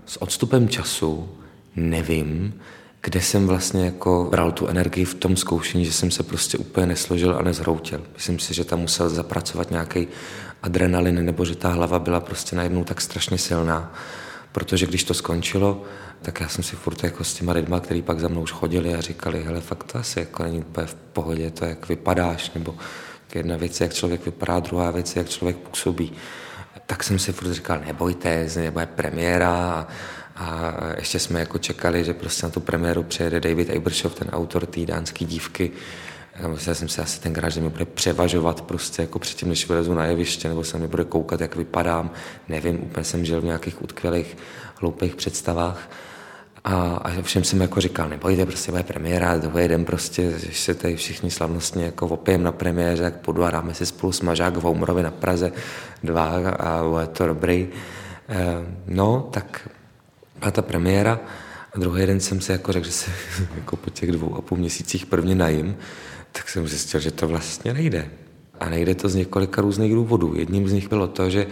S 0.07 0.23
odstupem 0.23 0.69
času 0.69 1.29
nevím, 1.77 2.55
kde 3.03 3.21
jsem 3.21 3.47
vlastně 3.47 3.85
jako 3.85 4.29
bral 4.31 4.53
tu 4.53 4.67
energii 4.67 5.05
v 5.05 5.15
tom 5.15 5.37
zkoušení, 5.37 5.85
že 5.85 5.93
jsem 5.93 6.11
se 6.11 6.23
prostě 6.23 6.59
úplně 6.59 6.87
nesložil 6.87 7.37
a 7.37 7.43
nezhroutil. 7.43 8.03
Myslím 8.15 8.39
si, 8.39 8.55
že 8.55 8.65
tam 8.65 8.81
musel 8.81 9.09
zapracovat 9.09 9.71
nějaký 9.71 10.09
adrenalin, 10.63 11.25
nebo 11.25 11.45
že 11.45 11.55
ta 11.55 11.69
hlava 11.69 11.99
byla 11.99 12.21
prostě 12.21 12.57
najednou 12.57 12.85
tak 12.85 13.01
strašně 13.01 13.39
silná, 13.39 13.93
protože 14.53 14.87
když 14.87 15.05
to 15.05 15.15
skončilo, 15.15 15.83
tak 16.23 16.41
já 16.41 16.49
jsem 16.49 16.65
si 16.65 16.77
furt 16.77 17.05
jako 17.05 17.25
s 17.25 17.35
těma 17.35 17.53
lidma, 17.53 17.81
kteří 17.81 18.03
pak 18.03 18.21
za 18.21 18.29
mnou 18.29 18.43
už 18.43 18.53
chodili 18.53 18.95
a 18.95 19.01
říkali, 19.01 19.45
hele, 19.45 19.61
fakt 19.61 19.85
to 19.85 19.99
asi 19.99 20.21
jako 20.21 20.43
není 20.43 20.59
úplně 20.59 20.87
v 20.87 20.95
pohodě, 20.95 21.51
to 21.51 21.65
jak 21.65 21.89
vypadáš, 21.89 22.51
nebo 22.55 22.75
jedna 23.35 23.57
věc 23.57 23.81
je, 23.81 23.85
jak 23.85 23.95
člověk 23.95 24.25
vypadá, 24.25 24.61
druhá 24.61 24.91
věc 24.91 25.17
je, 25.17 25.21
jak 25.21 25.29
člověk 25.29 25.57
působí. 25.57 26.13
Tak 26.87 27.05
jsem 27.05 27.19
si 27.19 27.33
furt 27.33 27.53
říkal, 27.53 27.81
nebojte, 27.87 28.49
nebo 28.57 28.81
je 28.81 28.87
premiéra 28.87 29.55
a, 29.55 29.89
A 30.39 30.75
ještě 30.97 31.19
jsme 31.19 31.41
jako 31.41 31.59
čekali, 31.59 32.05
že 32.05 32.15
prostě 32.15 32.47
na 32.47 32.51
tu 32.51 32.61
premiéru 32.61 33.03
přijede 33.03 33.41
David 33.41 33.71
Abershoff, 33.71 34.15
ten 34.15 34.29
autor 34.29 34.67
té 34.67 34.87
dánské 34.87 35.25
dívky. 35.25 35.71
Já 36.39 36.49
myslel 36.49 36.75
jsem 36.75 36.89
si 36.89 37.01
asi 37.01 37.21
tenkrát, 37.21 37.49
že 37.49 37.61
mi 37.61 37.69
bude 37.69 37.85
převažovat 37.85 38.61
prostě 38.61 39.03
jako 39.03 39.19
předtím, 39.19 39.49
než 39.49 39.69
vylezu 39.69 39.95
na 39.95 40.05
jeviště, 40.05 40.49
nebo 40.49 40.65
se 40.65 40.79
mi 40.79 40.89
bude 40.89 41.05
koukat, 41.05 41.41
jak 41.41 41.57
vypadám. 41.57 42.11
Nevím, 42.49 42.83
úplně 42.83 43.05
jsem 43.05 43.25
žil 43.25 43.41
v 43.41 43.45
nějakých 43.45 43.83
utkvělých, 43.83 44.37
hloupých 44.81 45.17
představách. 45.17 45.91
A, 46.65 46.75
a 46.75 47.23
všem 47.23 47.45
jsem 47.45 47.61
jako 47.61 47.81
říkal, 47.81 48.09
nebojte, 48.09 48.47
prostě 48.47 48.73
bude 48.73 48.83
premiéra, 48.83 49.39
dojedem 49.39 49.85
prostě, 49.85 50.39
že 50.39 50.53
se 50.53 50.75
tady 50.75 50.97
všichni 50.97 51.31
slavnostně 51.31 51.85
jako 51.85 52.07
opijem 52.07 52.43
na 52.43 52.53
premiéře, 52.53 53.03
jak 53.03 53.17
půjdu 53.17 53.45
a 53.45 53.51
dáme 53.51 53.75
si 53.75 53.87
spolu 53.87 54.13
smažák 54.13 54.57
v 54.57 54.63
Houmrovi 54.63 55.03
na 55.03 55.11
Praze 55.11 55.53
dva 56.03 56.25
a 56.59 56.85
bude 56.85 57.07
to 57.07 57.27
dobrý. 57.27 57.69
E, 58.29 58.45
no, 58.87 59.29
tak 59.31 59.69
byla 60.39 60.51
ta 60.51 60.63
premiéra 60.63 61.21
a 61.75 61.79
druhý 61.79 62.07
den 62.07 62.21
jsem 62.21 62.41
si 62.41 62.53
jako 62.53 62.73
řekl, 62.73 62.87
že 62.87 62.93
se 62.93 63.11
jako 63.55 63.77
po 63.77 63.91
těch 63.91 64.13
dvou 64.13 64.35
a 64.35 64.43
půl 64.43 64.59
měsících 64.59 65.07
prvně 65.07 65.35
najím, 65.35 65.77
tak 66.33 66.49
jsem 66.49 66.69
zjistil, 66.69 67.01
že 67.01 67.11
to 67.11 67.29
vlastně 67.29 67.75
nejde. 67.75 68.11
A 68.61 68.69
nejde 68.69 68.95
to 68.95 69.09
z 69.09 69.15
několika 69.15 69.63
různých 69.63 69.95
důvodů. 69.95 70.35
Jedním 70.37 70.69
z 70.69 70.73
nich 70.73 70.89
bylo 70.89 71.09
to, 71.09 71.31
že 71.31 71.47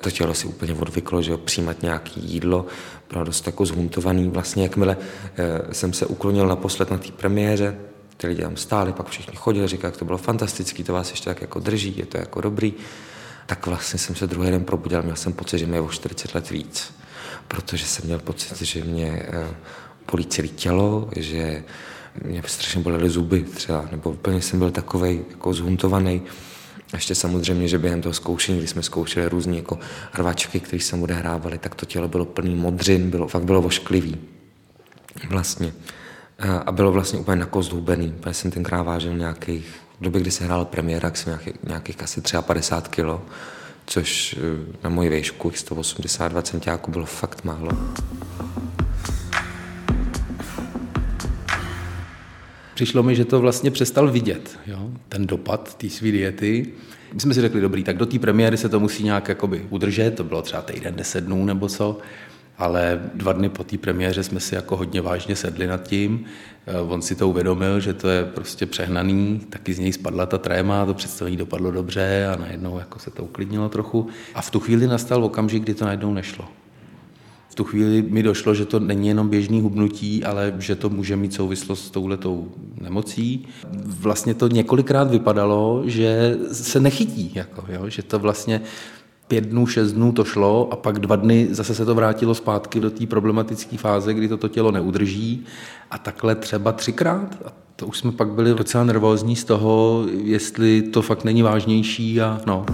to 0.00 0.10
tělo 0.10 0.34
si 0.34 0.46
úplně 0.46 0.74
odvyklo, 0.74 1.22
že 1.22 1.36
přijímat 1.36 1.82
nějaké 1.82 2.10
jídlo, 2.16 2.66
bylo 3.12 3.24
dost 3.24 3.46
jako 3.46 3.66
zhuntovaný. 3.66 4.28
Vlastně 4.28 4.62
jakmile 4.62 4.96
e, 5.36 5.74
jsem 5.74 5.92
se 5.92 6.06
uklonil 6.06 6.46
naposled 6.46 6.90
na 6.90 6.98
té 6.98 7.12
premiéře, 7.12 7.78
ty 8.16 8.26
lidi 8.26 8.42
tam 8.42 8.56
stáli, 8.56 8.92
pak 8.92 9.08
všichni 9.08 9.36
chodili, 9.36 9.68
říkali, 9.68 9.92
jak 9.92 9.96
to 9.96 10.04
bylo 10.04 10.18
fantastický, 10.18 10.84
to 10.84 10.92
vás 10.92 11.10
ještě 11.10 11.30
tak 11.30 11.40
jako 11.40 11.60
drží, 11.60 11.94
je 11.96 12.06
to 12.06 12.18
jako 12.18 12.40
dobrý. 12.40 12.74
Tak 13.46 13.66
vlastně 13.66 13.98
jsem 13.98 14.14
se 14.14 14.26
druhý 14.26 14.50
den 14.50 14.64
probudil, 14.64 15.02
měl 15.02 15.16
jsem 15.16 15.32
pocit, 15.32 15.58
že 15.58 15.66
mi 15.66 15.76
je 15.76 15.80
o 15.80 15.88
40 15.88 16.34
let 16.34 16.50
víc 16.50 16.92
protože 17.48 17.86
jsem 17.86 18.06
měl 18.06 18.18
pocit, 18.18 18.62
že 18.62 18.84
mě 18.84 19.22
eh, 19.22 19.46
bolí 20.10 20.26
celé 20.26 20.48
tělo, 20.48 21.08
že 21.16 21.64
mě 22.24 22.42
strašně 22.46 22.80
bolely 22.80 23.08
zuby 23.08 23.42
třeba, 23.42 23.88
nebo 23.90 24.10
úplně 24.10 24.42
jsem 24.42 24.58
byl 24.58 24.70
takovej 24.70 25.24
jako 25.30 25.54
zhuntovaný. 25.54 26.22
Ještě 26.92 27.14
samozřejmě, 27.14 27.68
že 27.68 27.78
během 27.78 28.02
toho 28.02 28.12
zkoušení, 28.12 28.58
kdy 28.58 28.66
jsme 28.66 28.82
zkoušeli 28.82 29.28
různé 29.28 29.56
jako 29.56 29.78
rvačky, 30.14 30.60
které 30.60 30.80
se 30.80 30.96
odehrávaly, 30.96 31.58
tak 31.58 31.74
to 31.74 31.86
tělo 31.86 32.08
bylo 32.08 32.24
plný 32.24 32.54
modřin, 32.54 33.10
bylo, 33.10 33.28
fakt 33.28 33.44
bylo 33.44 33.62
vošklivý. 33.62 34.16
Vlastně. 35.28 35.72
A 36.66 36.72
bylo 36.72 36.92
vlastně 36.92 37.18
úplně 37.18 37.36
nakozdubený. 37.36 38.14
Já 38.26 38.32
jsem 38.32 38.50
tenkrát 38.50 38.82
vážil 38.82 39.16
nějakých, 39.16 39.66
v 40.00 40.04
době, 40.04 40.20
kdy 40.20 40.30
se 40.30 40.44
hrál 40.44 40.64
premiéra, 40.64 41.08
tak 41.08 41.16
jsem 41.16 41.30
nějakých, 41.30 41.54
nějakých 41.64 42.02
asi 42.02 42.20
53 42.46 42.90
kilo 42.90 43.22
což 43.88 44.36
eh, 44.38 44.74
na 44.84 44.90
moji 44.90 45.08
výšku 45.08 45.50
182 45.50 46.42
centiáků 46.42 46.90
bylo 46.90 47.06
fakt 47.06 47.44
málo. 47.44 47.70
Přišlo 52.78 53.02
mi, 53.02 53.14
že 53.14 53.24
to 53.24 53.40
vlastně 53.40 53.70
přestal 53.70 54.10
vidět, 54.10 54.58
jo? 54.66 54.90
ten 55.08 55.26
dopad 55.26 55.74
té 55.74 55.90
své 55.90 56.10
diety. 56.10 56.66
My 57.14 57.20
jsme 57.20 57.34
si 57.34 57.40
řekli, 57.40 57.60
dobrý, 57.60 57.84
tak 57.84 57.96
do 57.96 58.06
té 58.06 58.18
premiéry 58.18 58.56
se 58.56 58.68
to 58.68 58.80
musí 58.80 59.04
nějak 59.04 59.28
jakoby 59.28 59.66
udržet, 59.70 60.14
to 60.14 60.24
bylo 60.24 60.42
třeba 60.42 60.62
týden, 60.62 60.94
deset 60.94 61.24
dnů 61.24 61.44
nebo 61.44 61.68
co, 61.68 61.98
ale 62.58 63.10
dva 63.14 63.32
dny 63.32 63.48
po 63.48 63.64
té 63.64 63.78
premiéře 63.78 64.22
jsme 64.22 64.40
si 64.40 64.54
jako 64.54 64.76
hodně 64.76 65.00
vážně 65.00 65.36
sedli 65.36 65.66
nad 65.66 65.82
tím. 65.82 66.24
Eh, 66.66 66.80
on 66.80 67.02
si 67.02 67.14
to 67.14 67.28
uvědomil, 67.28 67.80
že 67.80 67.94
to 67.94 68.08
je 68.08 68.24
prostě 68.24 68.66
přehnaný, 68.66 69.40
taky 69.50 69.74
z 69.74 69.78
něj 69.78 69.92
spadla 69.92 70.26
ta 70.26 70.38
tréma, 70.38 70.86
to 70.86 70.94
představení 70.94 71.36
dopadlo 71.36 71.70
dobře 71.70 72.26
a 72.26 72.36
najednou 72.36 72.78
jako 72.78 72.98
se 72.98 73.10
to 73.10 73.24
uklidnilo 73.24 73.68
trochu. 73.68 74.08
A 74.34 74.42
v 74.42 74.50
tu 74.50 74.60
chvíli 74.60 74.86
nastal 74.86 75.24
okamžik, 75.24 75.62
kdy 75.62 75.74
to 75.74 75.84
najednou 75.84 76.14
nešlo. 76.14 76.48
Tu 77.58 77.64
chvíli 77.64 78.02
mi 78.02 78.22
došlo, 78.22 78.54
že 78.54 78.64
to 78.64 78.80
není 78.80 79.08
jenom 79.08 79.28
běžný 79.28 79.60
hubnutí, 79.60 80.24
ale 80.24 80.54
že 80.58 80.76
to 80.76 80.90
může 80.90 81.16
mít 81.16 81.34
souvislost 81.34 81.84
s 81.84 81.90
touhletou 81.90 82.48
nemocí. 82.80 83.46
Vlastně 83.84 84.34
to 84.34 84.48
několikrát 84.48 85.10
vypadalo, 85.10 85.82
že 85.84 86.36
se 86.52 86.80
nechytí, 86.80 87.32
jako, 87.34 87.64
jo? 87.68 87.88
že 87.88 88.02
to 88.02 88.18
vlastně 88.18 88.60
pět 89.28 89.44
dnů, 89.44 89.66
šest 89.66 89.92
dnů 89.92 90.12
to 90.12 90.24
šlo 90.24 90.68
a 90.72 90.76
pak 90.76 90.98
dva 90.98 91.16
dny 91.16 91.48
zase 91.50 91.74
se 91.74 91.84
to 91.84 91.94
vrátilo 91.94 92.34
zpátky 92.34 92.80
do 92.80 92.90
té 92.90 93.06
problematické 93.06 93.78
fáze, 93.78 94.14
kdy 94.14 94.28
toto 94.28 94.48
tělo 94.48 94.70
neudrží 94.70 95.44
a 95.90 95.98
takhle 95.98 96.34
třeba 96.34 96.72
třikrát. 96.72 97.36
A 97.44 97.52
to 97.76 97.86
už 97.86 97.98
jsme 97.98 98.12
pak 98.12 98.28
byli 98.28 98.54
docela 98.54 98.84
nervózní 98.84 99.36
z 99.36 99.44
toho, 99.44 100.06
jestli 100.22 100.82
to 100.82 101.02
fakt 101.02 101.24
není 101.24 101.42
vážnější 101.42 102.20
a 102.20 102.40
no. 102.46 102.66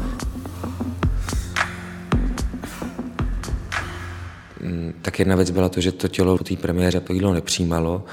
Tak 5.05 5.19
jedna 5.19 5.37
věc 5.37 5.51
byla 5.51 5.69
to, 5.69 5.81
že 5.81 5.93
to 5.93 6.09
tělo 6.09 6.39
po 6.39 6.45
té 6.45 6.57
premiéře 6.57 7.01
to 7.01 7.13
jídlo 7.13 7.35
nepřijímalo 7.35 8.05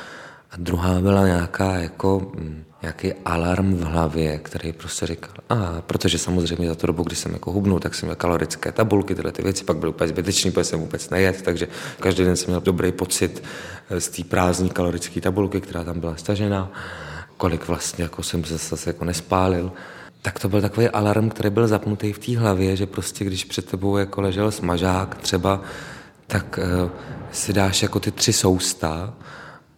a 0.52 0.56
druhá 0.58 1.02
byla 1.02 1.28
nějaká 1.28 1.76
jako 1.76 2.32
mm, 2.36 2.64
nějaký 2.82 3.14
alarm 3.26 3.76
v 3.76 3.82
hlavě, 3.82 4.38
který 4.38 4.74
prostě 4.74 5.08
říkal, 5.08 5.34
a 5.50 5.82
protože 5.82 6.18
samozřejmě 6.18 6.68
za 6.68 6.76
tu 6.76 6.88
dobu, 6.88 7.04
kdy 7.04 7.16
jsem 7.16 7.34
jako 7.34 7.52
hubnul, 7.52 7.80
tak 7.80 7.96
jsem 7.96 8.08
měl 8.08 8.16
kalorické 8.16 8.72
tabulky, 8.72 9.16
tyhle 9.16 9.32
ty 9.32 9.42
věci, 9.44 9.64
pak 9.64 9.78
byly 9.78 9.90
úplně 9.90 10.08
zbytečný, 10.08 10.52
protože 10.52 10.64
jsem 10.64 10.80
vůbec 10.80 11.10
nejet, 11.10 11.42
takže 11.42 11.68
každý 12.00 12.24
den 12.24 12.36
jsem 12.36 12.48
měl 12.48 12.62
dobrý 12.62 12.92
pocit 12.92 13.44
z 14.00 14.10
té 14.10 14.24
prázdní 14.24 14.70
kalorické 14.70 15.22
tabulky, 15.22 15.62
která 15.62 15.84
tam 15.84 16.00
byla 16.00 16.16
stažená, 16.16 16.72
kolik 17.38 17.68
vlastně 17.68 18.04
jako 18.04 18.24
jsem 18.24 18.44
se 18.44 18.58
zase 18.58 18.90
jako 18.90 19.06
nespálil. 19.06 19.72
Tak 20.22 20.40
to 20.40 20.50
byl 20.50 20.62
takový 20.62 20.90
alarm, 20.90 21.30
který 21.30 21.50
byl 21.50 21.68
zapnutý 21.68 22.14
v 22.14 22.20
té 22.20 22.38
hlavě, 22.38 22.76
že 22.76 22.86
prostě 22.86 23.26
když 23.26 23.44
před 23.44 23.66
tebou 23.66 23.98
jako 23.98 24.22
ležel 24.22 24.52
smažák 24.52 25.16
třeba, 25.16 25.62
tak 26.32 26.60
uh, 26.84 26.90
si 27.32 27.54
dáš 27.54 27.82
jako 27.82 28.00
ty 28.00 28.12
tři 28.12 28.34
sousta 28.34 29.14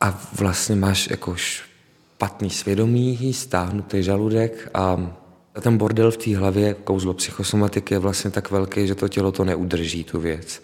a 0.01 0.21
vlastně 0.39 0.75
máš 0.75 1.09
jako 1.09 1.35
špatný 1.35 2.49
svědomí, 2.49 3.33
stáhnutý 3.33 4.03
žaludek 4.03 4.69
a 4.73 5.13
ten 5.61 5.77
bordel 5.77 6.11
v 6.11 6.17
té 6.17 6.37
hlavě, 6.37 6.73
kouzlo 6.73 7.13
psychosomatiky 7.13 7.93
je 7.93 7.99
vlastně 7.99 8.31
tak 8.31 8.51
velký, 8.51 8.87
že 8.87 8.95
to 8.95 9.07
tělo 9.07 9.31
to 9.31 9.45
neudrží, 9.45 10.03
tu 10.03 10.19
věc. 10.19 10.61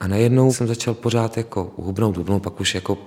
A 0.00 0.08
najednou 0.08 0.52
jsem 0.52 0.66
začal 0.66 0.94
pořád 0.94 1.36
jako 1.36 1.72
hubnout, 1.76 2.16
hubnout, 2.16 2.42
pak 2.42 2.60
už 2.60 2.74
jako 2.74 2.98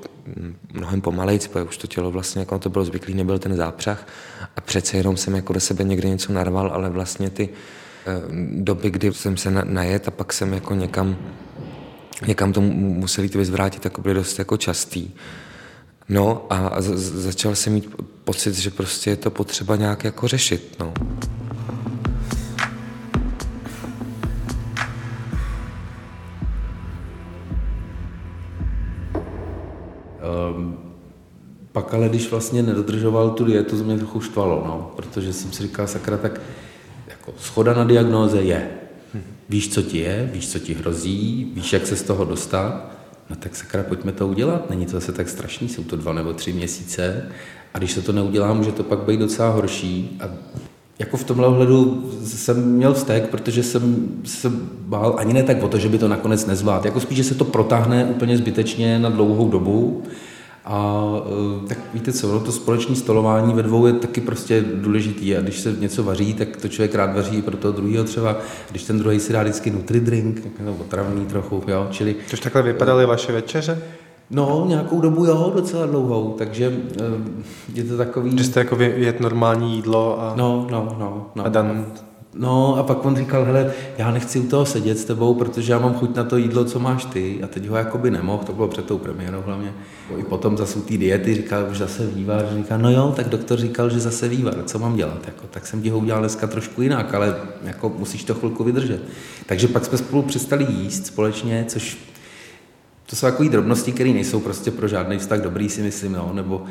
mnohem 0.74 1.02
pomalejc, 1.02 1.48
protože 1.48 1.64
už 1.64 1.78
to 1.78 1.88
tělo 1.88 2.12
vlastně 2.12 2.40
jako 2.40 2.60
to 2.60 2.70
bylo 2.70 2.86
zvyklý, 2.86 3.14
nebyl 3.14 3.40
ten 3.40 3.56
zápřah 3.56 4.08
a 4.56 4.62
přece 4.62 4.98
jenom 4.98 5.18
jsem 5.18 5.36
jako 5.36 5.54
do 5.54 5.60
sebe 5.60 5.84
někde 5.84 6.10
něco 6.10 6.34
narval, 6.34 6.72
ale 6.74 6.90
vlastně 6.90 7.30
ty 7.30 7.50
eh, 7.50 8.22
doby, 8.52 8.92
kdy 8.92 9.14
jsem 9.14 9.38
se 9.38 9.52
najet 9.52 10.08
a 10.08 10.12
pak 10.12 10.34
jsem 10.34 10.54
jako 10.54 10.76
někam, 10.76 11.18
někam 12.28 12.54
to 12.54 12.62
musel 12.62 13.24
jít 13.24 13.36
vyzvrátit, 13.36 13.86
jako 13.86 14.02
byly 14.02 14.14
dost 14.14 14.40
jako 14.40 14.58
častý. 14.58 15.12
No 16.10 16.46
a 16.50 16.76
začal 16.80 17.56
jsem 17.56 17.74
mít 17.74 17.96
pocit, 18.24 18.56
že 18.56 18.72
prostě 18.72 19.10
je 19.10 19.16
to 19.16 19.32
potřeba 19.32 19.76
nějak 19.76 20.04
jako 20.04 20.28
řešit, 20.28 20.76
no. 20.80 20.94
Um, 30.56 30.78
pak 31.72 31.94
ale, 31.94 32.10
když 32.10 32.32
vlastně 32.32 32.64
nedodržoval 32.64 33.30
tu 33.30 33.46
dietu, 33.46 33.78
to 33.78 33.84
mě 33.84 33.98
trochu 33.98 34.22
štvalo, 34.22 34.64
no, 34.66 34.92
protože 34.96 35.34
jsem 35.34 35.52
si 35.52 35.64
říkal, 35.64 35.88
sakra, 35.88 36.18
tak 36.18 36.42
jako 37.08 37.34
schoda 37.38 37.74
na 37.74 37.84
diagnóze 37.84 38.42
je. 38.42 38.81
Víš, 39.52 39.70
co 39.70 39.82
ti 39.82 39.98
je, 39.98 40.30
víš, 40.34 40.50
co 40.50 40.60
ti 40.60 40.74
hrozí, 40.74 41.52
víš, 41.54 41.74
jak 41.74 41.88
se 41.88 41.96
z 41.96 42.04
toho 42.04 42.26
dostat, 42.26 42.92
no 43.30 43.36
tak 43.36 43.56
sakra, 43.56 43.84
pojďme 43.84 44.12
to 44.12 44.28
udělat, 44.28 44.70
není 44.70 44.86
to 44.86 44.92
zase 44.92 45.12
tak 45.12 45.30
strašný, 45.30 45.70
jsou 45.70 45.84
to 45.84 45.96
dva 45.96 46.14
nebo 46.14 46.34
tři 46.34 46.54
měsíce. 46.54 47.26
A 47.74 47.78
když 47.78 47.92
se 47.92 48.02
to 48.02 48.12
neudělá, 48.12 48.54
může 48.54 48.72
to 48.72 48.84
pak 48.84 49.00
být 49.00 49.20
docela 49.20 49.50
horší. 49.50 50.18
A 50.20 50.30
jako 51.00 51.18
v 51.18 51.24
tomhle 51.24 51.48
ohledu 51.48 52.12
jsem 52.24 52.72
měl 52.72 52.94
vztek, 52.94 53.30
protože 53.30 53.64
jsem 53.64 54.08
se 54.24 54.52
bál 54.80 55.16
ani 55.18 55.34
ne 55.34 55.44
tak 55.44 55.64
o 55.64 55.68
to, 55.68 55.78
že 55.78 55.90
by 55.90 55.98
to 55.98 56.08
nakonec 56.08 56.46
nezvládl, 56.46 56.86
jako 56.86 57.00
spíš, 57.00 57.18
že 57.18 57.24
se 57.24 57.36
to 57.36 57.46
protáhne 57.46 58.06
úplně 58.06 58.38
zbytečně 58.38 59.00
na 59.00 59.10
dlouhou 59.10 59.50
dobu 59.50 60.04
a 60.66 61.06
e, 61.64 61.68
tak 61.68 61.78
víte 61.94 62.14
co, 62.14 62.34
no 62.34 62.40
to 62.40 62.52
společné 62.52 62.96
stolování 62.96 63.54
ve 63.54 63.64
dvou 63.64 63.88
je 63.88 63.94
taky 63.94 64.22
prostě 64.22 64.66
důležitý 64.76 65.38
a 65.38 65.42
když 65.42 65.60
se 65.60 65.76
něco 65.80 66.04
vaří, 66.04 66.34
tak 66.34 66.58
to 66.58 66.68
člověk 66.68 66.96
rád 66.96 67.16
vaří 67.16 67.38
i 67.38 67.42
pro 67.42 67.58
toho 67.58 67.72
druhého 67.72 68.04
třeba, 68.04 68.38
když 68.70 68.84
ten 68.84 69.00
druhý 69.00 69.20
si 69.20 69.34
dá 69.34 69.44
vždycky 69.44 69.72
nutri-drink, 69.72 70.42
no, 70.66 70.76
otravný 70.82 71.26
trochu, 71.26 71.64
jo, 71.68 71.88
čili... 71.92 72.16
Což 72.28 72.40
takhle 72.40 72.62
vypadaly 72.62 73.06
vaše 73.06 73.32
večeře? 73.32 73.82
No, 74.30 74.66
nějakou 74.68 75.02
dobu 75.02 75.26
jo, 75.26 75.52
docela 75.56 75.86
dlouhou, 75.86 76.36
takže 76.38 76.66
e, 76.66 77.04
je 77.74 77.84
to 77.84 77.98
takový... 77.98 78.38
Že 78.38 78.44
jste 78.44 78.60
jako 78.60 78.78
jet 78.80 79.20
normální 79.20 79.76
jídlo 79.76 80.22
a... 80.22 80.34
No, 80.36 80.68
no, 80.72 80.96
no. 81.00 81.32
no. 81.36 81.46
A 81.46 81.50
dan 81.50 81.86
No 81.86 82.11
a 82.76 82.84
pak 82.84 83.06
on 83.06 83.16
říkal, 83.16 83.46
hele, 83.46 83.74
já 83.98 84.12
nechci 84.12 84.40
u 84.40 84.48
toho 84.48 84.66
sedět 84.66 84.98
s 84.98 85.06
tebou, 85.06 85.34
protože 85.34 85.74
já 85.74 85.80
mám 85.80 85.94
chuť 85.94 86.16
na 86.16 86.24
to 86.24 86.38
jídlo, 86.38 86.66
co 86.66 86.80
máš 86.80 87.06
ty. 87.06 87.40
A 87.44 87.48
teď 87.48 87.68
ho 87.68 87.76
jakoby 87.76 88.12
nemohl, 88.12 88.44
to 88.44 88.54
bylo 88.54 88.68
před 88.68 88.86
tou 88.86 88.98
premiérou 88.98 89.42
hlavně. 89.46 89.74
I 90.18 90.24
potom 90.24 90.58
zase 90.58 90.80
u 90.80 90.82
té 90.82 90.98
diety 90.98 91.36
říkal, 91.36 91.74
že 91.74 91.80
zase 91.80 92.08
vývar. 92.08 92.46
Říká, 92.58 92.78
no 92.78 92.92
jo, 92.92 93.14
tak 93.16 93.30
doktor 93.30 93.60
říkal, 93.60 93.90
že 93.90 94.00
zase 94.00 94.28
vývar, 94.28 94.64
co 94.66 94.80
mám 94.80 94.96
dělat? 94.96 95.20
Jako, 95.26 95.48
tak 95.52 95.68
jsem 95.68 95.82
ti 95.82 95.90
ho 95.90 96.00
udělal 96.00 96.22
dneska 96.22 96.48
trošku 96.48 96.82
jinak, 96.82 97.14
ale 97.14 97.36
jako 97.64 97.94
musíš 97.98 98.24
to 98.24 98.34
chvilku 98.34 98.64
vydržet. 98.64 99.02
Takže 99.46 99.68
pak 99.68 99.86
jsme 99.86 99.98
spolu 99.98 100.22
přestali 100.22 100.68
jíst 100.70 101.06
společně, 101.06 101.66
což 101.68 101.98
To 103.12 103.18
jsou 103.18 103.28
takové 103.28 103.50
drobnosti, 103.50 103.92
které 103.92 104.10
nejsou 104.10 104.40
prostě 104.40 104.72
pro 104.72 104.88
žádný 104.88 105.18
vztah 105.18 105.40
dobrý, 105.42 105.70
si 105.70 105.82
myslím, 105.82 106.12
no, 106.12 106.32
nebo 106.34 106.66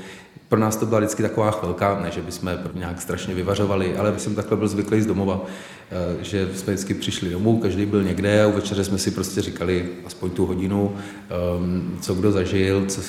pro 0.48 0.58
nás 0.58 0.76
to 0.76 0.86
byla 0.86 1.00
vždycky 1.00 1.22
taková 1.22 1.50
chvilka, 1.50 2.00
ne, 2.02 2.10
že 2.10 2.22
bychom 2.22 2.58
nějak 2.74 3.02
strašně 3.02 3.34
vyvařovali, 3.34 3.96
ale 3.96 4.18
jsem 4.18 4.34
takhle 4.34 4.56
byl 4.56 4.68
zvyklý 4.68 5.02
z 5.02 5.06
domova, 5.06 5.44
eh, 5.90 6.24
že 6.24 6.48
jsme 6.54 6.72
vždycky 6.72 6.94
přišli 6.94 7.30
domů, 7.30 7.58
každý 7.58 7.86
byl 7.86 8.02
někde 8.02 8.42
a 8.42 8.46
u 8.46 8.52
večeře 8.52 8.84
jsme 8.84 8.98
si 8.98 9.10
prostě 9.10 9.40
říkali 9.40 9.88
aspoň 10.06 10.30
tu 10.30 10.46
hodinu, 10.46 10.96
ehm, 10.96 11.98
co 12.00 12.14
kdo 12.14 12.32
zažil, 12.32 12.86
co, 12.86 13.00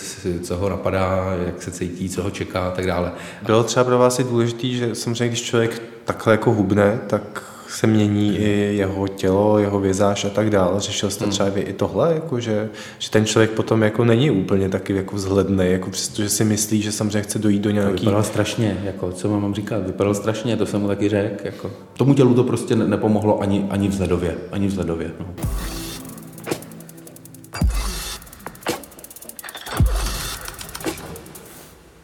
co 0.41 0.57
ho 0.57 0.69
napadá, 0.69 1.35
jak 1.45 1.63
se 1.63 1.71
cítí, 1.71 2.09
co 2.09 2.23
ho 2.23 2.31
čeká 2.31 2.67
a 2.67 2.71
tak 2.71 2.85
dále. 2.85 3.11
Bylo 3.45 3.63
třeba 3.63 3.83
pro 3.83 3.97
vás 3.97 4.19
i 4.19 4.23
důležitý, 4.23 4.77
že 4.77 4.95
samozřejmě, 4.95 5.27
když 5.27 5.41
člověk 5.41 5.81
takhle 6.05 6.33
jako 6.33 6.51
hubne, 6.51 6.99
tak 7.07 7.43
se 7.71 7.87
mění 7.87 8.37
i 8.37 8.75
jeho 8.75 9.07
tělo, 9.07 9.59
jeho 9.59 9.79
vizáž 9.79 10.25
a 10.25 10.29
tak 10.29 10.49
dále. 10.49 10.79
Řešil 10.79 11.09
jste 11.09 11.23
hmm. 11.23 11.31
třeba 11.31 11.49
vy 11.49 11.61
i 11.61 11.73
tohle, 11.73 12.13
jako 12.13 12.39
že, 12.39 12.69
že 12.99 13.09
ten 13.11 13.25
člověk 13.25 13.51
potom 13.51 13.81
jako 13.81 14.05
není 14.05 14.31
úplně 14.31 14.69
taky 14.69 14.95
jako 14.95 15.15
vzhledný, 15.15 15.71
jako 15.71 15.89
přestože 15.89 16.29
si 16.29 16.43
myslí, 16.43 16.81
že 16.81 16.91
samozřejmě 16.91 17.21
chce 17.21 17.39
dojít 17.39 17.61
do 17.61 17.69
nějaký... 17.69 17.99
Vypadal 17.99 18.23
strašně, 18.23 18.81
jako, 18.83 19.11
co 19.11 19.39
mám 19.39 19.53
říkat, 19.53 19.85
vypadal 19.87 20.13
strašně, 20.13 20.57
to 20.57 20.65
jsem 20.65 20.81
mu 20.81 20.87
taky 20.87 21.09
řekl. 21.09 21.45
Jako. 21.45 21.71
Tomu 21.97 22.13
tělu 22.13 22.33
to 22.33 22.43
prostě 22.43 22.75
nepomohlo 22.75 23.41
ani, 23.41 23.65
ani 23.69 23.87
vzhledově, 23.87 24.35
ani 24.51 24.67
vzhledově. 24.67 25.11
No. 25.19 25.25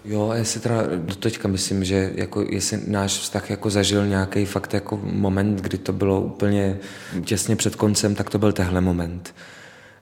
Jo, 0.09 0.31
já 0.35 0.43
si 0.43 0.59
teda 0.59 0.83
do 0.95 1.15
teďka 1.15 1.47
myslím, 1.47 1.83
že 1.83 2.11
jako 2.15 2.45
jestli 2.49 2.79
náš 2.87 3.17
vztah 3.17 3.49
jako 3.49 3.69
zažil 3.69 4.07
nějaký 4.07 4.45
fakt 4.45 4.73
jako 4.73 4.99
moment, 5.03 5.61
kdy 5.61 5.77
to 5.77 5.93
bylo 5.93 6.21
úplně 6.21 6.77
těsně 7.25 7.55
před 7.55 7.75
koncem, 7.75 8.15
tak 8.15 8.29
to 8.29 8.39
byl 8.39 8.51
tehle 8.51 8.81
moment. 8.81 9.35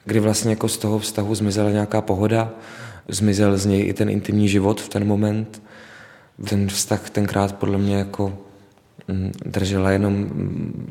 Kdy 0.03 0.19
vlastně 0.19 0.49
jako 0.49 0.67
z 0.67 0.77
toho 0.77 0.99
vztahu 0.99 1.35
zmizela 1.35 1.69
nějaká 1.69 2.01
pohoda, 2.01 2.53
zmizel 3.07 3.57
z 3.57 3.65
něj 3.65 3.87
i 3.87 3.93
ten 3.93 4.09
intimní 4.09 4.49
život 4.49 4.81
v 4.81 4.89
ten 4.89 5.07
moment. 5.07 5.61
Ten 6.49 6.67
vztah 6.67 7.09
tenkrát 7.09 7.55
podle 7.55 7.77
mě 7.77 7.95
jako 7.95 8.37
mm, 9.07 9.31
držela 9.45 9.91
jenom 9.91 10.29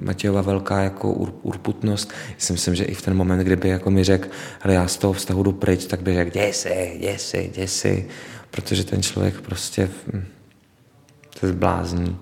Matějova 0.01 0.43
velká 0.43 0.81
jako 0.81 1.13
urputnost. 1.43 2.13
Já 2.29 2.35
si 2.39 2.53
myslím, 2.53 2.75
že 2.75 2.85
i 2.85 2.95
v 2.95 3.03
ten 3.03 3.15
moment, 3.15 3.41
kdyby 3.41 3.69
jako 3.69 3.91
mi 3.91 4.05
řekl, 4.05 4.29
ale 4.63 4.75
já 4.75 4.89
z 4.89 4.97
toho 4.97 5.13
vztahu 5.13 5.43
jdu 5.43 5.53
pryč, 5.53 5.85
tak 5.85 6.03
by 6.03 6.15
řekl, 6.15 6.31
děsi, 6.31 6.97
děsi, 7.01 7.51
děsi 7.55 8.07
protože 8.55 8.85
ten 8.85 9.03
člověk 9.03 9.41
prostě 9.41 9.91
se 11.39 11.49
zblázní. 11.49 12.17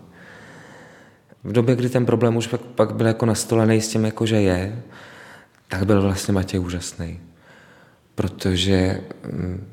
V 1.44 1.52
době, 1.52 1.76
kdy 1.76 1.88
ten 1.88 2.06
problém 2.06 2.36
už 2.36 2.46
pak, 2.46 2.60
pak 2.60 2.94
byl 2.94 3.06
jako 3.06 3.26
nastolený 3.26 3.80
s 3.80 3.88
tím, 3.88 4.04
jako 4.04 4.26
že 4.26 4.40
je, 4.40 4.82
tak 5.68 5.86
byl 5.86 6.02
vlastně 6.02 6.34
Matěj 6.34 6.60
úžasný. 6.60 7.20
Protože 8.14 9.00
hm, 9.24 9.66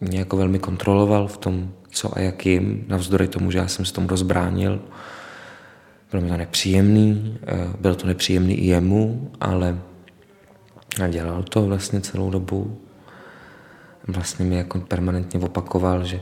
mě 0.00 0.18
jako 0.18 0.36
velmi 0.36 0.58
kontroloval 0.58 1.28
v 1.28 1.36
tom, 1.36 1.72
co 1.90 2.18
a 2.18 2.20
jakým, 2.20 2.84
navzdory 2.88 3.28
tomu, 3.28 3.50
že 3.50 3.58
já 3.58 3.68
jsem 3.68 3.84
se 3.84 3.92
tomu 3.92 4.08
rozbránil. 4.08 4.82
Bylo 6.10 6.22
mi 6.22 6.28
to 6.28 6.36
nepříjemný, 6.36 7.38
eh, 7.46 7.68
bylo 7.80 7.94
to 7.94 8.06
nepříjemný 8.06 8.54
i 8.54 8.66
jemu, 8.66 9.30
ale 9.40 9.78
dělal 11.08 11.42
to 11.42 11.62
vlastně 11.62 12.00
celou 12.00 12.30
dobu 12.30 12.80
vlastně 14.08 14.44
mi 14.44 14.56
jako 14.56 14.80
permanentně 14.80 15.40
opakoval, 15.40 16.04
že 16.04 16.20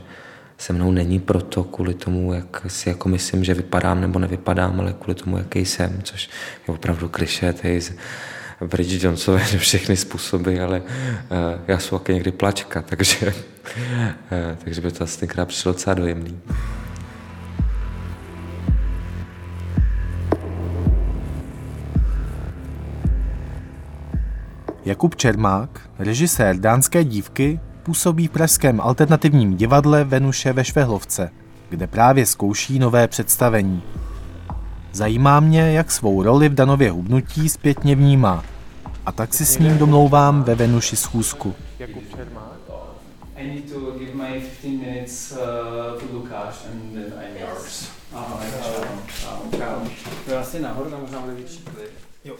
se 0.57 0.73
mnou 0.73 0.91
není 0.91 1.19
proto 1.19 1.63
kvůli 1.63 1.93
tomu, 1.93 2.33
jak 2.33 2.65
si 2.67 2.89
jako 2.89 3.09
myslím, 3.09 3.43
že 3.43 3.53
vypadám 3.53 4.01
nebo 4.01 4.19
nevypadám, 4.19 4.79
ale 4.79 4.93
kvůli 4.93 5.15
tomu, 5.15 5.37
jaký 5.37 5.65
jsem, 5.65 6.01
což 6.03 6.29
je 6.67 6.73
opravdu 6.73 7.09
kliše, 7.09 7.53
tady 7.53 7.81
z 7.81 7.93
Bridget 8.67 9.17
že 9.49 9.57
všechny 9.57 9.97
způsoby, 9.97 10.61
ale 10.61 10.79
uh, 10.79 10.87
já 11.67 11.79
jsem 11.79 11.97
taky 11.99 12.13
někdy 12.13 12.31
plačka, 12.31 12.81
takže, 12.85 13.27
uh, 13.27 14.55
takže 14.63 14.81
by 14.81 14.91
to 14.91 15.03
asi 15.03 15.19
tenkrát 15.19 15.45
přišlo 15.45 15.71
docela 15.71 15.93
dojemný. 15.93 16.39
Jakub 24.85 25.15
Čermák, 25.15 25.89
režisér 25.99 26.55
Dánské 26.59 27.03
dívky, 27.03 27.59
působí 27.81 28.27
v 28.27 28.31
pražském 28.31 28.81
alternativním 28.81 29.57
divadle 29.57 30.03
Venuše 30.03 30.53
ve 30.53 30.65
Švehlovce, 30.65 31.31
kde 31.69 31.87
právě 31.87 32.25
zkouší 32.25 32.79
nové 32.79 33.07
představení. 33.07 33.83
Zajímá 34.91 35.39
mě, 35.39 35.71
jak 35.71 35.91
svou 35.91 36.23
roli 36.23 36.49
v 36.49 36.53
Danově 36.53 36.91
hubnutí 36.91 37.49
zpětně 37.49 37.95
vnímá. 37.95 38.43
A 39.05 39.11
tak 39.11 39.33
si 39.33 39.45
s 39.45 39.57
ním 39.57 39.77
domlouvám 39.77 40.43
ve 40.43 40.55
Venuši 40.55 40.95
schůzku. 40.95 41.55
I 43.35 43.47
need 43.47 43.73
to 43.73 43.91
give 43.99 44.13
my 44.13 44.39
15 44.39 44.63
minutes 44.63 45.31
uh, 45.31 45.99
to 45.99 46.05
Lukáš 46.13 46.55
and 46.71 46.93
then 46.93 47.13
I'm 47.21 47.49
yours. 47.49 47.89
Aha, 48.13 48.39
čau. 48.63 49.57
Čau. 49.57 49.89
To 50.25 50.31
je 50.31 50.37
asi 50.37 50.59
nahoru, 50.59 50.89
tam 50.89 51.01
možná 51.01 51.19
bude 51.19 51.33
větší 51.33 51.57
klid. 51.57 51.91
Jo 52.25 52.35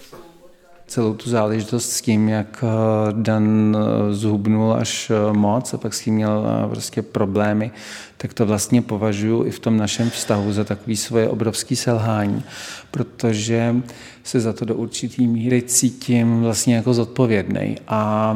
celou 0.92 1.14
tu 1.14 1.30
záležitost 1.30 1.92
s 1.92 2.02
tím, 2.02 2.30
jak 2.30 2.64
eh, 2.64 2.68
Dan 3.12 3.78
eh, 3.80 4.14
zhubnul 4.14 4.74
až 4.74 5.12
eh, 5.12 5.34
moc 5.34 5.74
a 5.74 5.78
pak 5.78 5.94
s 5.94 6.02
tím 6.02 6.14
měl 6.14 6.46
prostě 6.70 7.02
problémy, 7.02 7.72
tak 8.18 8.34
to 8.34 8.46
vlastně 8.46 8.82
považuji 8.82 9.44
i 9.44 9.52
v 9.52 9.60
tom 9.60 9.78
našem 9.78 10.10
vztahu 10.10 10.54
za 10.54 10.64
takový 10.64 10.98
svoje 10.98 11.30
obrovský 11.30 11.76
selhání, 11.76 12.44
protože 12.92 13.76
se 14.24 14.40
za 14.40 14.54
to 14.54 14.66
do 14.66 14.76
určitý 14.76 15.28
míry 15.28 15.62
cítím 15.62 16.42
vlastně 16.42 16.76
jako 16.76 16.94
zodpovědný. 16.94 17.78
A 17.88 18.36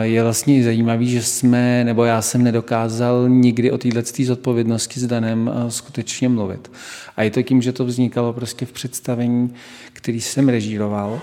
je 0.00 0.22
vlastně 0.22 0.64
zajímavý, 0.64 1.10
že 1.10 1.22
jsme, 1.22 1.84
nebo 1.84 2.04
já 2.04 2.22
jsem 2.22 2.44
nedokázal 2.44 3.28
nikdy 3.28 3.70
o 3.70 3.78
této 3.78 4.00
zodpovědnosti 4.24 5.00
s 5.00 5.06
Danem 5.06 5.50
skutečně 5.68 6.28
mluvit. 6.28 6.70
A 7.16 7.22
je 7.22 7.30
to 7.30 7.42
tím, 7.42 7.62
že 7.62 7.72
to 7.72 7.84
vznikalo 7.84 8.32
prostě 8.32 8.66
v 8.66 8.72
představení, 8.72 9.54
který 9.92 10.20
jsem 10.20 10.48
režíroval 10.48 11.20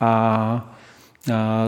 a 0.00 0.76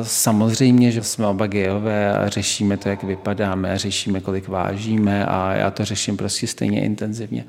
samozřejmě, 0.03 0.93
že 0.93 1.03
jsme 1.03 1.27
oba 1.27 1.47
gejové 1.47 2.19
a 2.19 2.29
řešíme 2.29 2.77
to, 2.77 2.89
jak 2.89 3.03
vypadáme, 3.03 3.79
řešíme, 3.79 4.21
kolik 4.21 4.49
vážíme 4.49 5.27
a 5.27 5.53
já 5.55 5.71
to 5.71 5.85
řeším 5.85 6.17
prostě 6.17 6.47
stejně 6.47 6.85
intenzivně 6.85 7.45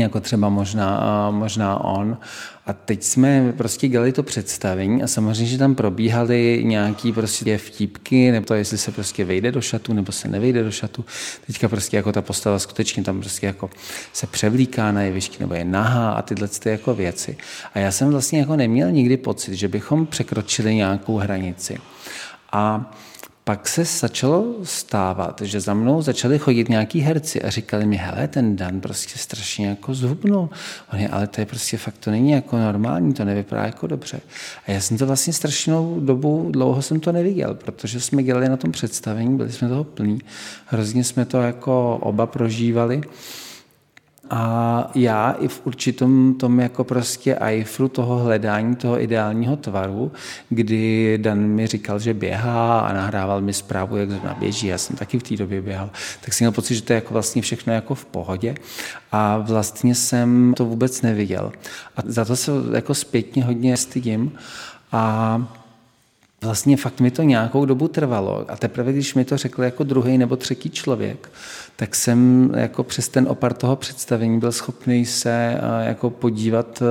jako 0.00 0.20
třeba 0.20 0.48
možná, 0.48 1.30
možná 1.30 1.84
on. 1.84 2.18
A 2.66 2.72
teď 2.72 3.02
jsme 3.02 3.52
prostě 3.56 3.88
dělali 3.88 4.12
to 4.12 4.22
představení 4.22 5.02
a 5.02 5.06
samozřejmě, 5.06 5.46
že 5.46 5.58
tam 5.58 5.74
probíhaly 5.74 6.62
nějaký 6.64 7.12
prostě 7.12 7.58
vtípky, 7.58 8.32
nebo 8.32 8.46
to, 8.46 8.54
jestli 8.54 8.78
se 8.78 8.92
prostě 8.92 9.24
vejde 9.24 9.52
do 9.52 9.60
šatu, 9.60 9.92
nebo 9.92 10.12
se 10.12 10.28
nevejde 10.28 10.62
do 10.64 10.70
šatu. 10.70 11.04
Teďka 11.46 11.68
prostě 11.68 11.96
jako 11.96 12.12
ta 12.12 12.22
postava 12.22 12.58
skutečně 12.58 13.02
tam 13.02 13.20
prostě 13.20 13.46
jako 13.46 13.70
se 14.12 14.26
převlíká 14.26 14.92
na 14.92 15.02
jevišti, 15.02 15.36
nebo 15.40 15.54
je 15.54 15.64
nahá 15.64 16.12
a 16.12 16.22
tyhle 16.22 16.48
ty 16.48 16.68
jako 16.68 16.94
věci. 16.94 17.36
A 17.74 17.78
já 17.78 17.90
jsem 17.90 18.10
vlastně 18.10 18.38
jako 18.40 18.56
neměl 18.56 18.90
nikdy 18.90 19.16
pocit, 19.16 19.54
že 19.54 19.68
bychom 19.68 20.06
překročili 20.06 20.74
nějakou 20.74 21.16
hranici. 21.16 21.78
A 22.52 22.92
pak 23.44 23.68
se 23.68 23.84
začalo 23.84 24.54
stávat, 24.62 25.40
že 25.44 25.60
za 25.60 25.74
mnou 25.74 26.02
začali 26.02 26.38
chodit 26.38 26.68
nějaký 26.68 27.00
herci 27.00 27.42
a 27.42 27.50
říkali 27.50 27.86
mi, 27.86 27.96
hele, 27.96 28.28
ten 28.28 28.56
Dan 28.56 28.80
prostě 28.80 29.18
strašně 29.18 29.66
jako 29.66 29.94
zhubnul. 29.94 30.50
On 30.92 30.98
je, 30.98 31.08
ale 31.08 31.26
to 31.26 31.40
je 31.40 31.46
prostě 31.46 31.76
fakt, 31.76 31.98
to 31.98 32.10
není 32.10 32.30
jako 32.30 32.58
normální, 32.58 33.14
to 33.14 33.24
nevypadá 33.24 33.64
jako 33.64 33.86
dobře. 33.86 34.20
A 34.66 34.70
já 34.70 34.80
jsem 34.80 34.98
to 34.98 35.06
vlastně 35.06 35.32
strašnou 35.32 36.00
dobu, 36.00 36.48
dlouho 36.50 36.82
jsem 36.82 37.00
to 37.00 37.12
neviděl, 37.12 37.54
protože 37.54 38.00
jsme 38.00 38.22
dělali 38.22 38.48
na 38.48 38.56
tom 38.56 38.72
představení, 38.72 39.36
byli 39.36 39.52
jsme 39.52 39.68
toho 39.68 39.84
plní, 39.84 40.18
hrozně 40.66 41.04
jsme 41.04 41.24
to 41.24 41.40
jako 41.40 41.96
oba 41.96 42.26
prožívali. 42.26 43.00
A 44.34 44.90
já 44.94 45.30
i 45.30 45.48
v 45.48 45.60
určitom 45.64 46.34
tom 46.34 46.60
jako 46.60 46.84
prostě 46.84 47.34
ajfru 47.34 47.88
toho 47.88 48.18
hledání 48.18 48.76
toho 48.76 49.02
ideálního 49.02 49.56
tvaru, 49.56 50.12
kdy 50.48 51.18
Dan 51.22 51.38
mi 51.38 51.66
říkal, 51.66 51.98
že 51.98 52.14
běhá 52.14 52.80
a 52.80 52.92
nahrával 52.92 53.40
mi 53.40 53.52
zprávu, 53.52 53.96
jak 53.96 54.10
zrovna 54.10 54.34
běží, 54.34 54.66
já 54.66 54.78
jsem 54.78 54.96
taky 54.96 55.18
v 55.18 55.22
té 55.22 55.36
době 55.36 55.62
běhal, 55.62 55.90
tak 56.24 56.34
jsem 56.34 56.44
měl 56.44 56.52
pocit, 56.52 56.74
že 56.74 56.82
to 56.82 56.92
je 56.92 56.94
jako 56.94 57.12
vlastně 57.14 57.42
všechno 57.42 57.72
jako 57.72 57.94
v 57.94 58.04
pohodě 58.04 58.54
a 59.12 59.38
vlastně 59.38 59.94
jsem 59.94 60.54
to 60.56 60.64
vůbec 60.64 61.02
neviděl. 61.02 61.52
A 61.96 62.00
za 62.04 62.24
to 62.24 62.36
se 62.36 62.52
jako 62.74 62.94
zpětně 62.94 63.44
hodně 63.44 63.76
stydím 63.76 64.32
a 64.92 65.61
Vlastně 66.42 66.76
fakt 66.76 67.00
mi 67.00 67.10
to 67.10 67.22
nějakou 67.22 67.64
dobu 67.64 67.88
trvalo 67.88 68.44
a 68.48 68.56
teprve, 68.56 68.92
když 68.92 69.14
mi 69.14 69.24
to 69.24 69.36
řekl 69.36 69.62
jako 69.62 69.84
druhý 69.84 70.18
nebo 70.18 70.36
třetí 70.36 70.70
člověk, 70.70 71.30
tak 71.76 71.94
jsem 71.94 72.50
jako 72.56 72.84
přes 72.84 73.08
ten 73.08 73.26
opar 73.28 73.52
toho 73.52 73.76
představení 73.76 74.40
byl 74.40 74.52
schopný 74.52 75.06
se 75.06 75.60
jako 75.80 76.10
podívat 76.10 76.82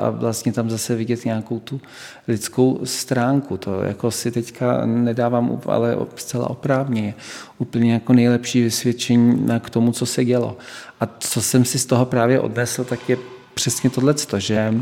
a 0.00 0.10
vlastně 0.10 0.52
tam 0.52 0.70
zase 0.70 0.94
vidět 0.94 1.24
nějakou 1.24 1.58
tu 1.58 1.80
lidskou 2.28 2.80
stránku. 2.84 3.56
To 3.56 3.82
jako 3.82 4.10
si 4.10 4.30
teďka 4.30 4.86
nedávám, 4.86 5.60
ale 5.66 5.96
zcela 6.16 6.50
oprávně. 6.50 7.14
Úplně 7.58 7.92
jako 7.92 8.12
nejlepší 8.12 8.62
vysvědčení 8.62 9.48
k 9.60 9.70
tomu, 9.70 9.92
co 9.92 10.06
se 10.06 10.24
dělo. 10.24 10.56
A 11.00 11.08
co 11.18 11.42
jsem 11.42 11.64
si 11.64 11.78
z 11.78 11.86
toho 11.86 12.06
právě 12.06 12.40
odnesl, 12.40 12.84
tak 12.84 13.08
je 13.08 13.16
přesně 13.56 13.90
tohle, 13.90 14.14
že 14.38 14.74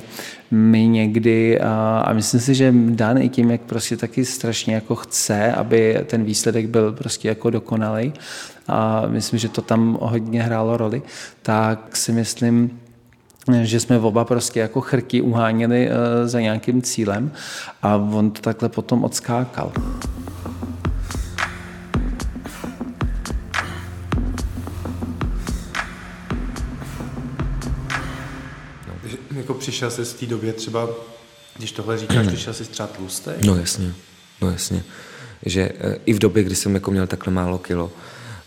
my 0.50 0.86
někdy, 0.86 1.60
a 2.04 2.12
myslím 2.12 2.40
si, 2.40 2.54
že 2.54 2.74
Dan 2.88 3.18
i 3.18 3.28
tím, 3.28 3.50
jak 3.50 3.60
prostě 3.60 3.96
taky 3.96 4.24
strašně 4.24 4.74
jako 4.74 4.94
chce, 4.94 5.52
aby 5.52 5.98
ten 6.06 6.24
výsledek 6.24 6.66
byl 6.66 6.92
prostě 6.92 7.28
jako 7.28 7.50
dokonalý, 7.50 8.12
a 8.68 9.02
myslím, 9.06 9.38
že 9.38 9.48
to 9.48 9.62
tam 9.62 9.98
hodně 10.00 10.42
hrálo 10.42 10.76
roli, 10.76 11.02
tak 11.42 11.96
si 11.96 12.12
myslím, 12.12 12.80
že 13.62 13.80
jsme 13.80 13.98
oba 13.98 14.24
prostě 14.24 14.60
jako 14.60 14.80
chrky 14.80 15.20
uháněli 15.20 15.88
eh, 15.88 16.28
za 16.28 16.40
nějakým 16.40 16.82
cílem 16.82 17.32
a 17.82 17.96
on 17.96 18.30
to 18.30 18.40
takhle 18.40 18.68
potom 18.68 19.04
odskákal. 19.04 19.72
Jako 29.44 29.54
přišel 29.54 29.90
jsi 29.90 30.04
v 30.04 30.14
té 30.14 30.26
době 30.26 30.52
třeba, 30.52 30.88
když 31.56 31.72
tohle 31.72 31.98
říkáš, 31.98 32.26
přišel 32.26 32.54
jsi 32.54 32.64
třeba 32.64 32.86
tlustý? 32.86 33.30
No 33.46 33.56
jasně, 33.56 33.94
no 34.42 34.50
jasně. 34.50 34.84
Že 35.46 35.62
e, 35.62 35.98
i 36.06 36.12
v 36.12 36.18
době, 36.18 36.42
kdy 36.42 36.54
jsem 36.54 36.74
jako 36.74 36.90
měl 36.90 37.06
takhle 37.06 37.32
málo 37.32 37.58
kilo, 37.58 37.92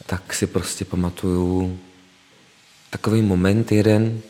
tak 0.06 0.34
si 0.34 0.48
prostě 0.48 0.86
pamatuju 0.86 1.80
takový 2.90 3.22
moment 3.22 3.72
jeden, 3.72 4.22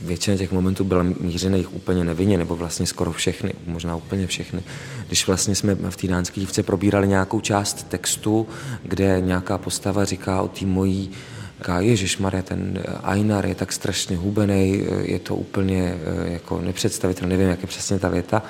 většina 0.00 0.36
těch 0.36 0.52
momentů 0.52 0.84
byla 0.84 1.02
mířených 1.02 1.74
úplně 1.74 2.04
nevinně, 2.04 2.38
nebo 2.38 2.56
vlastně 2.56 2.86
skoro 2.86 3.12
všechny, 3.12 3.52
možná 3.66 3.96
úplně 3.96 4.26
všechny. 4.26 4.62
Když 5.06 5.26
vlastně 5.26 5.54
jsme 5.54 5.74
v 5.74 5.96
té 5.96 6.06
dánské 6.06 6.40
dívce 6.40 6.62
probírali 6.62 7.08
nějakou 7.08 7.40
část 7.40 7.88
textu, 7.88 8.46
kde 8.82 9.20
nějaká 9.20 9.58
postava 9.58 10.04
říká 10.04 10.42
o 10.42 10.48
té 10.48 10.66
mojí 10.66 11.10
říká, 11.58 11.80
Ježíš 11.80 12.18
Maria, 12.18 12.42
ten 12.42 12.82
Einar 13.12 13.46
je 13.46 13.54
tak 13.54 13.72
strašně 13.72 14.16
hubený, 14.16 14.84
je 15.02 15.18
to 15.18 15.34
úplně 15.36 15.94
eh, 15.94 16.32
jako 16.32 16.60
nepředstavitelné, 16.60 17.36
nevím, 17.36 17.50
jak 17.50 17.62
je 17.62 17.68
přesně 17.68 17.98
ta 17.98 18.08
věta. 18.08 18.42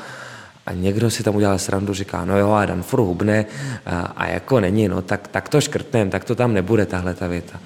A 0.67 0.73
někdo 0.73 1.11
si 1.11 1.23
tam 1.23 1.37
udělal 1.37 1.59
srandu, 1.59 1.95
říká, 1.95 2.25
no 2.25 2.39
jo, 2.39 2.53
Adam 2.53 2.83
furt 2.83 3.01
hubne 3.01 3.47
a, 3.87 4.01
a 4.01 4.27
jako 4.27 4.61
není, 4.61 4.89
no 4.89 5.03
tak, 5.03 5.29
tak 5.29 5.49
to 5.49 5.61
škrtnem, 5.61 6.11
tak 6.11 6.25
to 6.25 6.35
tam 6.35 6.55
nebude, 6.55 6.87
tahle 6.87 7.15
ta 7.15 7.27
věta. 7.27 7.61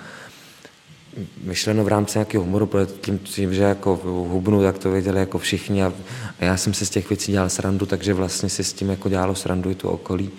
Myšleno 1.44 1.85
v 1.85 1.88
rámci 1.88 2.18
nějakého 2.18 2.44
humoru, 2.44 2.66
protože 2.66 2.92
tím, 3.00 3.18
tím, 3.18 3.55
že 3.55 3.62
jako 3.62 4.00
hubnu, 4.05 4.62
tak 4.62 4.79
to 4.79 4.90
věděli 4.90 5.20
jako 5.20 5.38
všichni 5.38 5.83
a, 5.83 5.92
a 6.40 6.44
já 6.44 6.57
jsem 6.57 6.74
se 6.74 6.87
z 6.87 6.90
těch 6.90 7.09
věcí 7.09 7.33
dělal 7.33 7.48
srandu, 7.48 7.87
takže 7.87 8.14
vlastně 8.14 8.48
si 8.48 8.64
s 8.64 8.72
tím 8.72 8.90
jako 8.90 9.09
dělalo 9.09 9.35
srandu 9.35 9.70
i 9.70 9.74
tu 9.74 9.88
okolí. 9.88 10.31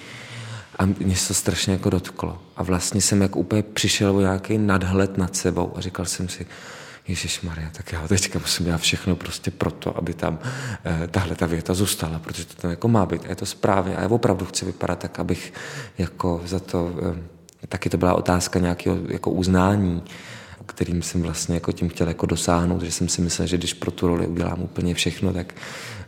A 0.82 0.86
mě 0.86 1.16
se 1.16 1.28
to 1.28 1.34
strašně 1.34 1.74
jako 1.74 1.90
dotklo. 1.90 2.42
A 2.56 2.64
vlastně 2.64 3.02
jsem 3.02 3.22
jako 3.22 3.40
úplně 3.40 3.64
přišel 3.64 4.16
o 4.16 4.22
nějaký 4.22 4.58
nadhled 4.58 5.18
nad 5.18 5.36
sebou 5.36 5.74
a 5.76 5.82
říkal 5.82 6.06
jsem 6.06 6.30
si, 6.30 6.46
Ježíš 7.08 7.42
Maria, 7.42 7.70
tak 7.72 7.92
já 7.92 8.08
teďka 8.08 8.40
musím 8.40 8.66
dělat 8.66 8.82
všechno 8.82 9.16
prostě 9.16 9.52
proto, 9.52 9.98
aby 9.98 10.14
tam 10.14 10.40
eh, 10.86 11.08
tahle 11.08 11.36
ta 11.36 11.46
věta 11.46 11.74
zůstala, 11.74 12.20
protože 12.20 12.46
to 12.46 12.62
tam 12.62 12.72
jako 12.72 12.88
má 12.88 13.06
být. 13.06 13.26
A 13.26 13.30
je 13.30 13.36
to 13.36 13.46
správně. 13.46 13.96
A 13.96 14.02
já 14.02 14.08
opravdu 14.10 14.46
chci 14.46 14.66
vypadat 14.66 15.00
tak, 15.00 15.20
abych 15.20 15.54
jako 15.98 16.42
za 16.46 16.60
to, 16.60 16.92
eh, 17.64 17.68
taky 17.68 17.90
to 17.90 17.98
byla 17.98 18.14
otázka 18.14 18.60
nějakého 18.60 18.98
jako 19.08 19.32
uznání, 19.32 20.04
kterým 20.66 21.02
jsem 21.02 21.22
vlastně 21.22 21.56
jako 21.56 21.72
tím 21.72 21.90
chtěl 21.90 22.08
jako 22.08 22.26
dosáhnout, 22.26 22.82
že 22.82 22.92
jsem 22.92 23.10
si 23.10 23.22
myslel, 23.22 23.48
že 23.48 23.58
když 23.58 23.74
pro 23.74 23.92
tu 23.92 24.08
roli 24.08 24.28
udělám 24.28 24.62
úplně 24.62 24.94
všechno, 24.94 25.34
tak 25.34 25.54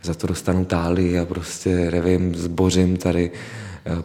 za 0.02 0.14
to 0.14 0.26
dostanu 0.26 0.64
táli 0.64 1.18
a 1.18 1.24
prostě 1.24 1.90
nevím, 1.90 2.34
zbořím 2.34 2.96
tady 2.96 3.30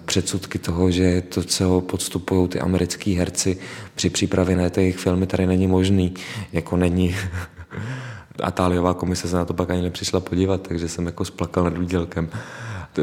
předsudky 0.05 0.59
toho, 0.59 0.91
že 0.91 1.21
to, 1.21 1.43
co 1.43 1.81
podstupují 1.81 2.47
ty 2.47 2.59
americký 2.59 3.15
herci 3.15 3.57
při 3.95 4.09
přípravě 4.09 4.55
na 4.55 4.69
jejich 4.77 4.97
filmy, 4.97 5.27
tady 5.27 5.45
není 5.47 5.67
možný. 5.67 6.13
Jako 6.53 6.77
není. 6.77 7.15
A 8.43 8.51
Táliová 8.51 8.93
komise 8.93 9.27
se 9.27 9.35
na 9.35 9.45
to 9.45 9.53
pak 9.53 9.69
ani 9.69 9.81
nepřišla 9.81 10.19
podívat, 10.19 10.67
takže 10.67 10.87
jsem 10.87 11.05
jako 11.05 11.25
splakal 11.25 11.63
nad 11.63 11.77
výdělkem 11.77 12.29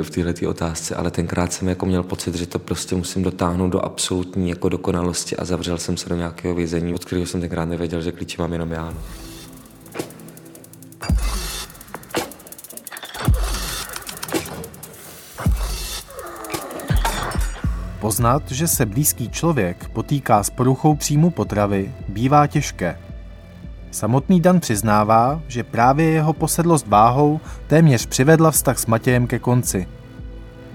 v 0.03 0.11
této 0.11 0.51
otázce, 0.51 0.95
ale 0.95 1.11
tenkrát 1.11 1.53
jsem 1.53 1.69
jako 1.69 1.87
měl 1.87 2.03
pocit, 2.03 2.35
že 2.35 2.47
to 2.47 2.59
prostě 2.59 2.97
musím 2.97 3.23
dotáhnout 3.23 3.69
do 3.69 3.85
absolutní 3.85 4.49
jako 4.49 4.69
dokonalosti 4.69 5.37
a 5.37 5.45
zavřel 5.45 5.79
jsem 5.79 5.97
se 5.97 6.09
do 6.09 6.17
nějakého 6.17 6.55
vězení, 6.55 6.95
od 6.95 7.05
kterého 7.05 7.27
jsem 7.27 7.41
tenkrát 7.41 7.65
nevěděl, 7.65 8.03
že 8.03 8.13
klíče 8.13 8.43
mám 8.43 8.53
jenom 8.53 8.73
já. 8.73 8.95
Poznat, 18.07 18.51
že 18.51 18.69
se 18.69 18.87
blízký 18.87 19.29
člověk 19.29 19.89
potýká 19.89 20.43
s 20.43 20.51
poruchou 20.51 20.95
příjmu 20.95 21.31
potravy, 21.31 21.95
bývá 22.09 22.47
těžké. 22.47 22.99
Samotný 23.91 24.41
Dan 24.41 24.61
přiznává, 24.61 25.41
že 25.49 25.65
právě 25.65 26.11
jeho 26.11 26.33
posedlost 26.33 26.87
váhou 26.87 27.41
téměř 27.67 28.07
přivedla 28.07 28.51
vztah 28.51 28.79
s 28.79 28.87
Matějem 28.87 29.27
ke 29.27 29.39
konci. 29.39 29.89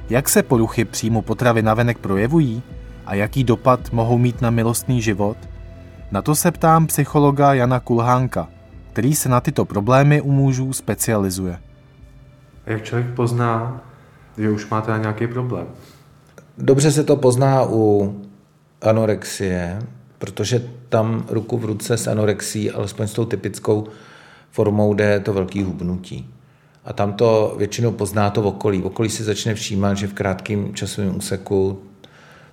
Jak 0.09 0.29
se 0.29 0.43
poruchy 0.43 0.85
příjmu 0.85 1.21
potravy 1.21 1.61
navenek 1.61 1.97
projevují 1.97 2.63
a 3.05 3.15
jaký 3.15 3.43
dopad 3.43 3.91
mohou 3.91 4.17
mít 4.17 4.41
na 4.41 4.49
milostný 4.49 5.01
život? 5.01 5.37
Na 6.11 6.21
to 6.21 6.35
se 6.35 6.51
ptám 6.51 6.87
psychologa 6.87 7.53
Jana 7.53 7.79
Kulhánka, 7.79 8.47
který 8.93 9.15
se 9.15 9.29
na 9.29 9.41
tyto 9.41 9.65
problémy 9.65 10.21
u 10.21 10.31
mužů 10.31 10.73
specializuje. 10.73 11.59
Jak 12.65 12.83
člověk 12.83 13.15
pozná, 13.15 13.81
že 14.37 14.49
už 14.49 14.69
máte 14.69 14.99
nějaký 14.99 15.27
problém? 15.27 15.67
Dobře 16.57 16.91
se 16.91 17.03
to 17.03 17.15
pozná 17.15 17.65
u 17.69 18.15
anorexie, 18.81 19.79
protože 20.17 20.69
tam 20.89 21.25
ruku 21.29 21.57
v 21.57 21.65
ruce 21.65 21.97
s 21.97 22.07
anorexí, 22.07 22.71
alespoň 22.71 23.07
s 23.07 23.13
tou 23.13 23.25
typickou 23.25 23.87
formou, 24.51 24.93
jde 24.93 25.19
to 25.19 25.33
velký 25.33 25.63
hubnutí. 25.63 26.29
A 26.85 26.93
tam 26.93 27.13
to 27.13 27.55
většinou 27.57 27.91
pozná 27.91 28.29
to 28.29 28.41
v 28.41 28.47
okolí. 28.47 28.81
V 28.81 28.85
okolí 28.85 29.09
si 29.09 29.23
začne 29.23 29.55
všímat, 29.55 29.97
že 29.97 30.07
v 30.07 30.13
krátkém 30.13 30.73
časovém 30.73 31.17
úseku 31.17 31.79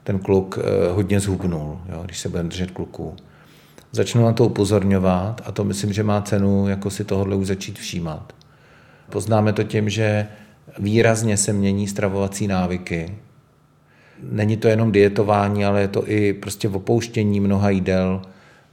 ten 0.05 0.19
kluk 0.19 0.59
eh, 0.59 0.93
hodně 0.93 1.21
zhubnul, 1.21 1.81
jo, 1.89 2.03
když 2.05 2.19
se 2.19 2.29
bude 2.29 2.43
držet 2.43 2.71
kluků. 2.71 3.17
Začnu 3.93 4.25
na 4.25 4.33
to 4.33 4.47
upozorňovat 4.47 5.43
a 5.45 5.53
to 5.53 5.65
myslím, 5.65 5.93
že 5.93 6.03
má 6.03 6.23
cenu 6.23 6.69
jako 6.69 6.91
si 6.91 7.05
tohle 7.05 7.37
už 7.37 7.47
začít 7.47 7.79
všímat. 7.79 8.33
Poznáme 9.11 9.53
to 9.53 9.63
tím, 9.63 9.91
že 9.91 10.27
výrazně 10.79 11.37
se 11.37 11.53
mění 11.53 11.89
stravovací 11.89 12.47
návyky, 12.47 13.19
Není 14.23 14.57
to 14.57 14.69
jenom 14.69 14.93
dietování, 14.93 15.65
ale 15.65 15.81
je 15.81 15.89
to 15.89 16.11
i 16.11 16.33
prostě 16.33 16.69
opouštění 16.69 17.41
mnoha 17.41 17.71
jídel, 17.71 18.23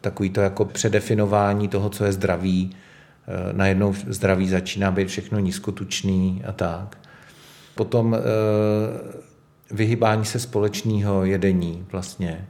takový 0.01 0.29
to 0.29 0.41
jako 0.41 0.65
předefinování 0.65 1.67
toho, 1.67 1.89
co 1.89 2.05
je 2.05 2.11
zdraví. 2.11 2.75
Eh, 3.27 3.53
najednou 3.53 3.93
zdraví 4.07 4.49
začíná 4.49 4.91
být 4.91 5.07
všechno 5.07 5.39
nízkotučný 5.39 6.43
a 6.47 6.51
tak. 6.51 6.97
Potom 7.75 8.15
eh, 8.15 8.19
vyhybání 9.71 10.25
se 10.25 10.39
společného 10.39 11.25
jedení 11.25 11.85
vlastně. 11.91 12.47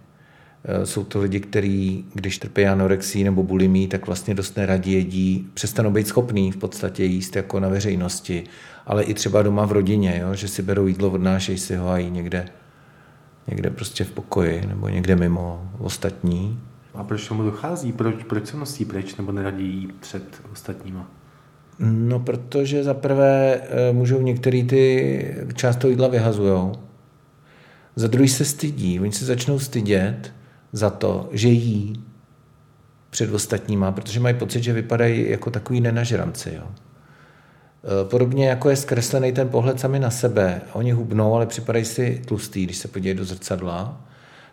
Eh, 0.65 0.86
jsou 0.86 1.03
to 1.03 1.19
lidi, 1.19 1.39
kteří, 1.39 2.05
když 2.13 2.38
trpí 2.38 2.65
anorexí 2.65 3.23
nebo 3.23 3.43
bulimí, 3.43 3.88
tak 3.88 4.08
vlastně 4.08 4.34
dost 4.36 4.58
neradí 4.58 4.93
jedí, 4.93 5.47
přestanou 5.53 5.91
být 5.91 6.08
schopný 6.08 6.51
v 6.51 6.58
podstatě 6.58 7.03
jíst 7.03 7.36
jako 7.36 7.60
na 7.60 7.69
veřejnosti, 7.69 8.43
ale 8.86 9.03
i 9.03 9.13
třeba 9.13 9.41
doma 9.41 9.65
v 9.65 9.71
rodině, 9.71 10.19
jo? 10.21 10.36
že 10.36 10.47
si 10.47 10.62
berou 10.62 10.88
jídlo, 10.88 11.12
odnášejí 11.12 11.58
si 11.58 11.75
ho 11.75 11.89
a 11.89 11.97
jí 11.97 12.10
někde 12.10 12.45
někde 13.47 13.69
prostě 13.69 14.03
v 14.03 14.12
pokoji 14.12 14.65
nebo 14.67 14.89
někde 14.89 15.15
mimo 15.15 15.71
ostatní. 15.79 16.60
A 16.93 17.03
proč 17.03 17.27
tomu 17.27 17.43
dochází? 17.43 17.91
Proč, 17.91 18.23
proč 18.23 18.47
se 18.47 18.58
nosí 18.58 18.86
pryč 18.86 19.15
nebo 19.15 19.31
neradí 19.31 19.89
před 19.99 20.23
ostatníma? 20.51 21.12
No, 21.79 22.19
protože 22.19 22.84
za 22.84 22.93
prvé 22.93 23.62
eh, 23.62 23.93
můžou 23.93 24.21
některý 24.21 24.63
ty 24.63 25.36
část 25.53 25.75
toho 25.75 25.91
jídla 25.91 26.08
vyhazujou. 26.08 26.73
Za 27.95 28.08
druhý 28.08 28.27
se 28.27 28.45
stydí. 28.45 28.99
Oni 28.99 29.12
se 29.12 29.25
začnou 29.25 29.60
stydět 29.60 30.34
za 30.71 30.89
to, 30.89 31.29
že 31.31 31.47
jí 31.47 32.03
před 33.10 33.34
ostatníma, 33.34 33.91
protože 33.91 34.19
mají 34.19 34.36
pocit, 34.36 34.63
že 34.63 34.73
vypadají 34.73 35.29
jako 35.29 35.51
takový 35.51 35.81
nenažranci. 35.81 36.53
Jo. 36.55 36.67
Eh, 37.85 38.05
podobně 38.05 38.47
jako 38.49 38.69
je 38.69 38.75
zkreslený 38.75 39.31
ten 39.31 39.49
pohled 39.49 39.79
sami 39.79 39.99
na 39.99 40.09
sebe. 40.09 40.61
Oni 40.73 40.91
hubnou, 40.91 41.35
ale 41.35 41.45
připadají 41.45 41.85
si 41.85 42.21
tlustý, 42.25 42.63
když 42.63 42.77
se 42.77 42.87
podívají 42.87 43.17
do 43.17 43.25
zrcadla. 43.25 44.01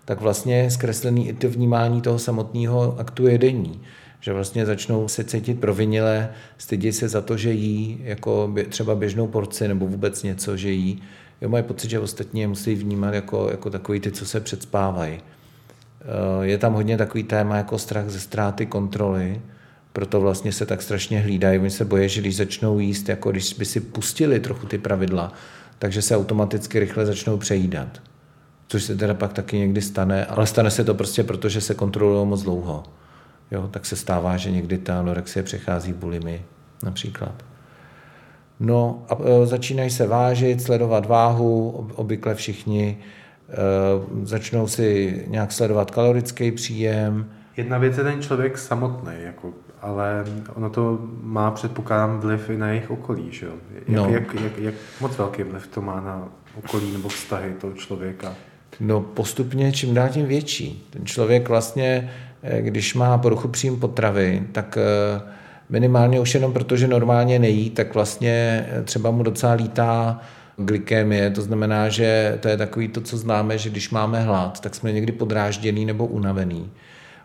Tak 0.05 0.21
vlastně 0.21 0.57
je 0.57 0.71
zkreslený 0.71 1.29
i 1.29 1.33
to 1.33 1.49
vnímání 1.49 2.01
toho 2.01 2.19
samotného 2.19 2.97
aktu 2.99 3.27
jedení. 3.27 3.81
Že 4.21 4.33
vlastně 4.33 4.67
začnou 4.67 5.09
se 5.09 5.25
cítit 5.25 5.61
provinile, 5.61 6.29
stydí 6.59 6.93
se 6.93 7.09
za 7.09 7.21
to, 7.21 7.37
že 7.37 7.53
jí 7.53 8.01
jako 8.05 8.55
třeba 8.69 8.95
běžnou 8.95 9.27
porci 9.27 9.69
nebo 9.69 9.87
vůbec 9.87 10.23
něco, 10.23 10.57
že 10.57 10.71
jí. 10.71 11.03
Jo, 11.41 11.49
mají 11.49 11.65
pocit, 11.65 11.91
že 11.91 12.01
ostatní 12.01 12.41
je 12.41 12.49
musí 12.49 12.75
vnímat 12.75 13.15
jako, 13.15 13.49
jako 13.51 13.71
takový 13.71 14.01
ty, 14.01 14.13
co 14.13 14.27
se 14.27 14.41
předspávají. 14.41 15.21
Eh, 15.21 16.47
je 16.47 16.59
tam 16.59 16.73
hodně 16.73 16.99
takový 16.99 17.25
téma 17.25 17.57
jako 17.57 17.79
strach 17.79 18.09
ze 18.09 18.21
ztráty 18.21 18.67
kontroly, 18.67 19.41
proto 19.93 20.21
vlastně 20.21 20.53
se 20.53 20.67
tak 20.67 20.83
strašně 20.83 21.21
hlídají. 21.21 21.59
Oni 21.59 21.71
se 21.71 21.85
bojí, 21.85 22.09
že 22.09 22.21
když 22.21 22.37
začnou 22.37 22.79
jíst, 22.79 23.09
jako 23.09 23.31
když 23.31 23.55
by 23.55 23.65
si 23.65 23.81
pustili 23.81 24.41
trochu 24.41 24.67
ty 24.67 24.79
pravidla, 24.79 25.33
takže 25.79 26.03
se 26.03 26.17
automaticky 26.17 26.79
rychle 26.79 27.07
začnou 27.07 27.37
přejídat. 27.37 28.03
Což 28.69 28.83
se 28.83 28.97
teda 28.97 29.15
pak 29.15 29.33
taky 29.33 29.59
někdy 29.59 29.83
stane, 29.83 30.27
ale 30.27 30.47
stane 30.47 30.71
se 30.71 30.85
to 30.85 30.95
prostě 30.95 31.25
proto, 31.25 31.49
že 31.49 31.61
se 31.61 31.75
kontrolují 31.75 32.27
moc 32.27 32.43
dlouho. 32.43 32.83
jo, 33.51 33.69
tak 33.69 33.87
se 33.87 33.97
stává, 33.97 34.37
že 34.37 34.51
někdy 34.51 34.79
ta 34.79 34.99
anorexie 34.99 35.43
přechází 35.43 35.93
v 35.93 35.97
bulimy 35.97 36.43
například. 36.83 37.45
No 38.61 39.05
a 39.09 39.19
e, 39.25 39.47
začínají 39.47 39.91
se 39.91 40.07
vážit, 40.07 40.63
sledovat 40.63 41.07
váhu, 41.07 41.71
obvykle 41.95 42.35
všichni 42.35 42.99
e, 42.99 43.55
začnou 44.27 44.67
si 44.67 45.25
nějak 45.29 45.53
sledovat 45.53 45.91
kalorický 45.91 46.53
příjem. 46.53 47.31
Jedna 47.57 47.79
věc 47.79 47.99
je 47.99 48.05
ten 48.05 48.23
člověk 48.23 48.59
samotný, 48.59 49.13
jako, 49.19 49.53
ale 49.83 50.25
ono 50.55 50.71
to 50.71 50.99
má, 51.23 51.51
předpokládám, 51.51 52.21
vliv 52.21 52.51
i 52.51 52.57
na 52.57 52.69
jejich 52.69 52.91
okolí, 52.91 53.29
že 53.31 53.47
jo? 53.47 53.53
Jak, 53.75 53.89
No. 53.89 54.09
jak, 54.11 54.35
jak, 54.35 54.59
jak 54.59 54.75
moc 55.01 55.19
velký 55.19 55.43
vliv 55.43 55.67
to 55.67 55.81
má 55.83 56.01
na 56.01 56.29
okolí 56.59 56.93
nebo 56.93 57.09
vztahy 57.09 57.53
toho 57.61 57.73
člověka? 57.73 58.35
No 58.81 59.01
postupně 59.01 59.73
čím 59.73 59.95
dál 59.95 60.09
tím 60.09 60.27
větší. 60.27 60.87
Ten 60.91 61.07
člověk 61.07 61.49
vlastně, 61.49 62.11
eh, 62.43 62.63
když 62.63 62.95
má 62.95 63.19
poruchu 63.19 63.49
příjmu 63.49 63.77
potravy, 63.77 64.43
tak 64.53 64.79
eh, 64.81 65.23
minimálně 65.69 66.21
už 66.21 66.35
jenom 66.35 66.53
protože 66.53 66.89
normálně 66.89 67.39
nejí, 67.39 67.71
tak 67.71 67.95
vlastně 67.95 68.67
eh, 68.71 68.83
třeba 68.83 69.11
mu 69.11 69.23
docela 69.23 69.53
lítá 69.53 70.21
glykemie, 70.57 71.31
to 71.31 71.43
znamená, 71.43 71.89
že 71.89 72.39
to 72.41 72.49
je 72.49 72.57
takový 72.57 72.89
to, 72.89 73.01
co 73.01 73.17
známe, 73.17 73.59
že 73.59 73.71
když 73.71 73.91
máme 73.91 74.21
hlad, 74.21 74.61
tak 74.61 74.75
jsme 74.75 74.93
někdy 74.93 75.13
podrážděný 75.13 75.85
nebo 75.85 76.07
unavený. 76.07 76.71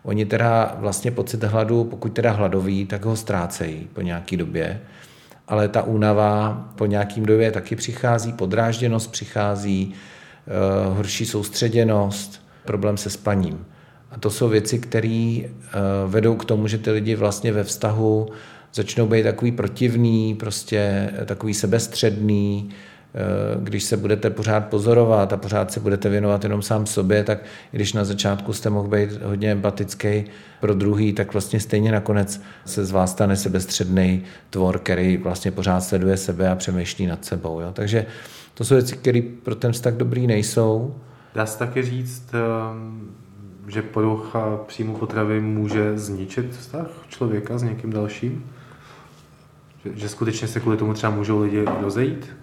Oni 0.08 0.26
teda 0.26 0.76
vlastně 0.78 1.10
pocit 1.10 1.44
hladu, 1.44 1.84
pokud 1.84 2.12
teda 2.12 2.32
hladoví, 2.32 2.86
tak 2.86 3.04
ho 3.04 3.16
ztrácejí 3.16 3.88
po 3.92 4.00
nějaký 4.00 4.36
době, 4.36 4.80
ale 5.48 5.68
ta 5.68 5.82
únava 5.82 6.64
po 6.74 6.86
nějakým 6.86 7.26
době 7.26 7.52
taky 7.52 7.76
přichází, 7.76 8.32
podrážděnost 8.32 9.12
přichází, 9.12 9.92
eh, 9.92 10.94
horší 10.94 11.26
soustředěnost, 11.26 12.42
problém 12.64 12.96
se 12.96 13.10
spaním. 13.10 13.66
A 14.10 14.18
to 14.18 14.30
jsou 14.30 14.48
věci, 14.48 14.78
které 14.78 15.40
vedou 16.06 16.36
k 16.36 16.44
tomu, 16.44 16.68
že 16.68 16.78
ty 16.78 16.90
lidi 16.90 17.14
vlastně 17.14 17.52
ve 17.52 17.64
vztahu 17.64 18.28
začnou 18.74 19.06
být 19.06 19.22
takový 19.22 19.52
protivný, 19.52 20.34
prostě 20.34 21.10
eh, 21.18 21.24
takový 21.24 21.54
sebestředný, 21.54 22.70
Eh, 22.70 22.97
když 23.60 23.84
se 23.84 23.96
budete 23.96 24.30
pořád 24.30 24.66
pozorovat 24.66 25.32
a 25.32 25.36
pořád 25.36 25.72
se 25.72 25.80
budete 25.80 26.08
věnovat 26.08 26.44
jenom 26.44 26.62
sám 26.62 26.86
sobě, 26.86 27.24
tak 27.24 27.38
i 27.72 27.76
když 27.76 27.92
na 27.92 28.04
začátku 28.04 28.52
jste 28.52 28.70
mohl 28.70 28.88
být 28.88 29.22
hodně 29.22 29.52
empatický 29.52 30.24
pro 30.60 30.74
druhý, 30.74 31.12
tak 31.12 31.32
vlastně 31.32 31.60
stejně 31.60 31.92
nakonec 31.92 32.42
se 32.64 32.84
z 32.84 32.90
vás 32.90 33.10
stane 33.10 33.36
sebestředný 33.36 34.22
tvor, 34.50 34.78
který 34.78 35.16
vlastně 35.16 35.50
pořád 35.50 35.80
sleduje 35.80 36.16
sebe 36.16 36.50
a 36.50 36.54
přemýšlí 36.54 37.06
nad 37.06 37.24
sebou. 37.24 37.60
Jo? 37.60 37.70
Takže 37.72 38.06
to 38.54 38.64
jsou 38.64 38.74
věci, 38.74 38.96
které 38.96 39.22
pro 39.42 39.54
ten 39.54 39.72
vztah 39.72 39.94
dobrý 39.94 40.26
nejsou. 40.26 40.94
Dá 41.34 41.46
se 41.46 41.58
taky 41.58 41.82
říct, 41.82 42.30
ehm, 42.34 43.10
že 43.68 43.82
porucha 43.82 44.56
příjmu 44.66 44.96
potravy 44.96 45.40
může 45.40 45.98
zničit 45.98 46.56
vztah 46.56 46.86
člověka 47.08 47.58
s 47.58 47.62
někým 47.62 47.92
dalším? 47.92 48.46
Že, 49.84 49.90
že 49.94 50.08
skutečně 50.08 50.48
se 50.48 50.60
kvůli 50.60 50.76
tomu 50.76 50.94
třeba 50.94 51.12
můžou 51.12 51.42
lidi 51.42 51.64
rozejít? 51.80 52.36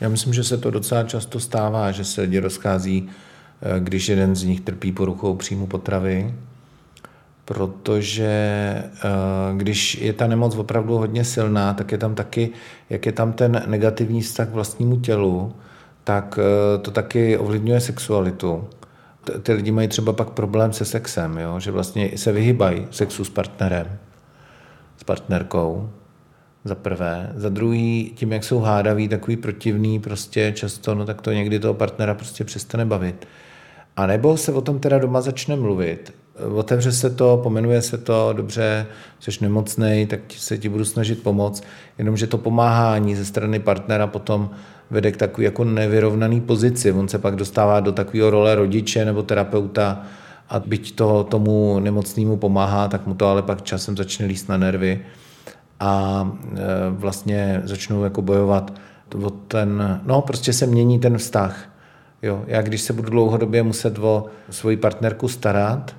Já 0.00 0.08
myslím, 0.08 0.34
že 0.34 0.44
se 0.44 0.58
to 0.58 0.70
docela 0.70 1.02
často 1.02 1.40
stává, 1.40 1.90
že 1.90 2.04
se 2.04 2.20
lidi 2.20 2.38
rozchází, 2.38 3.08
eh, 3.62 3.80
když 3.80 4.08
jeden 4.08 4.36
z 4.36 4.44
nich 4.44 4.60
trpí 4.60 4.92
poruchou 4.92 5.36
příjmu 5.36 5.66
potravy, 5.66 6.34
protože 7.44 8.24
eh, 8.24 9.08
když 9.56 9.94
je 9.94 10.12
ta 10.12 10.26
nemoc 10.26 10.56
opravdu 10.56 10.98
hodně 10.98 11.24
silná, 11.24 11.74
tak 11.74 11.92
je 11.92 11.98
tam 11.98 12.14
taky, 12.14 12.50
jak 12.90 13.06
je 13.06 13.12
tam 13.12 13.32
ten 13.32 13.62
negativní 13.66 14.22
vztah 14.22 14.48
k 14.48 14.52
vlastnímu 14.52 15.00
tělu, 15.00 15.52
tak 16.04 16.38
eh, 16.38 16.78
to 16.78 16.90
taky 16.90 17.38
ovlivňuje 17.38 17.80
sexualitu. 17.80 18.68
Ty 19.42 19.52
lidi 19.52 19.70
mají 19.70 19.88
třeba 19.88 20.12
pak 20.12 20.30
problém 20.30 20.72
se 20.72 20.84
sexem, 20.84 21.38
jo? 21.38 21.60
že 21.60 21.70
vlastně 21.70 22.10
se 22.16 22.32
vyhybají 22.32 22.86
sexu 22.90 23.24
s 23.24 23.30
partnerem, 23.30 23.98
s 24.96 25.04
partnerkou, 25.04 25.90
za 26.64 26.74
prvé. 26.74 27.32
Za 27.34 27.48
druhý, 27.48 28.12
tím, 28.14 28.32
jak 28.32 28.44
jsou 28.44 28.58
hádaví, 28.58 29.08
takový 29.08 29.36
protivný, 29.36 30.00
prostě 30.00 30.52
často, 30.56 30.94
no 30.94 31.06
tak 31.06 31.22
to 31.22 31.32
někdy 31.32 31.58
toho 31.58 31.74
partnera 31.74 32.14
prostě 32.14 32.44
přestane 32.44 32.84
bavit. 32.84 33.26
A 33.96 34.06
nebo 34.06 34.36
se 34.36 34.52
o 34.52 34.60
tom 34.60 34.78
teda 34.78 34.98
doma 34.98 35.20
začne 35.20 35.56
mluvit. 35.56 36.14
Otevře 36.54 36.92
se 36.92 37.10
to, 37.10 37.40
pomenuje 37.42 37.82
se 37.82 37.98
to, 37.98 38.32
dobře, 38.36 38.86
jsi 39.20 39.30
nemocnej, 39.40 40.06
tak 40.06 40.20
se 40.28 40.58
ti 40.58 40.68
budu 40.68 40.84
snažit 40.84 41.22
pomoct. 41.22 41.64
Jenomže 41.98 42.26
to 42.26 42.38
pomáhání 42.38 43.16
ze 43.16 43.24
strany 43.24 43.58
partnera 43.58 44.06
potom 44.06 44.50
vede 44.90 45.12
k 45.12 45.16
takové 45.16 45.44
jako 45.44 45.64
nevyrovnaný 45.64 46.40
pozici. 46.40 46.92
On 46.92 47.08
se 47.08 47.18
pak 47.18 47.36
dostává 47.36 47.80
do 47.80 47.92
takového 47.92 48.30
role 48.30 48.54
rodiče 48.54 49.04
nebo 49.04 49.22
terapeuta 49.22 50.02
a 50.48 50.58
byť 50.58 50.94
to 50.94 51.24
tomu 51.24 51.80
nemocnému 51.80 52.36
pomáhá, 52.36 52.88
tak 52.88 53.06
mu 53.06 53.14
to 53.14 53.26
ale 53.26 53.42
pak 53.42 53.62
časem 53.62 53.96
začne 53.96 54.26
líst 54.26 54.48
na 54.48 54.56
nervy 54.56 55.00
a 55.80 56.24
e, 56.56 56.58
vlastně 56.90 57.62
začnou 57.64 58.04
jako 58.04 58.22
bojovat 58.22 58.72
o 59.22 59.30
ten, 59.30 60.00
no 60.06 60.22
prostě 60.22 60.52
se 60.52 60.66
mění 60.66 60.98
ten 60.98 61.18
vztah. 61.18 61.64
Jo, 62.22 62.44
já 62.46 62.62
když 62.62 62.82
se 62.82 62.92
budu 62.92 63.10
dlouhodobě 63.10 63.62
muset 63.62 63.98
o 63.98 64.26
svoji 64.50 64.76
partnerku 64.76 65.28
starat, 65.28 65.94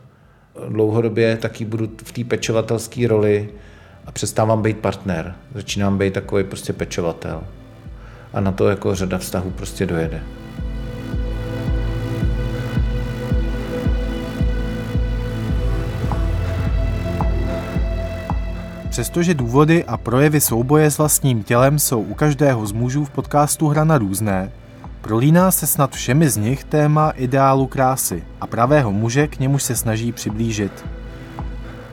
dlouhodobě 0.69 1.37
taky 1.37 1.65
budu 1.65 1.89
v 2.03 2.11
té 2.11 2.23
pečovatelské 2.23 3.07
roli 3.07 3.49
a 4.05 4.11
přestávám 4.11 4.61
být 4.61 4.77
partner. 4.77 5.35
Začínám 5.55 5.97
být 5.97 6.13
takový 6.13 6.43
prostě 6.43 6.73
pečovatel. 6.73 7.43
A 8.33 8.39
na 8.39 8.51
to 8.51 8.69
jako 8.69 8.95
řada 8.95 9.17
vztahů 9.17 9.49
prostě 9.49 9.85
dojede. 9.85 10.21
Přestože 18.91 19.33
důvody 19.33 19.85
a 19.85 19.97
projevy 19.97 20.41
souboje 20.41 20.91
s 20.91 20.97
vlastním 20.97 21.43
tělem 21.43 21.79
jsou 21.79 22.01
u 22.01 22.13
každého 22.13 22.65
z 22.65 22.71
mužů 22.71 23.05
v 23.05 23.09
podcastu 23.09 23.67
Hrana 23.67 23.97
různé, 23.97 24.51
prolíná 25.01 25.51
se 25.51 25.67
snad 25.67 25.91
všemi 25.91 26.29
z 26.29 26.37
nich 26.37 26.63
téma 26.63 27.09
ideálu 27.09 27.67
krásy 27.67 28.23
a 28.41 28.47
pravého 28.47 28.91
muže 28.91 29.27
k 29.27 29.39
němuž 29.39 29.63
se 29.63 29.75
snaží 29.75 30.11
přiblížit. 30.11 30.85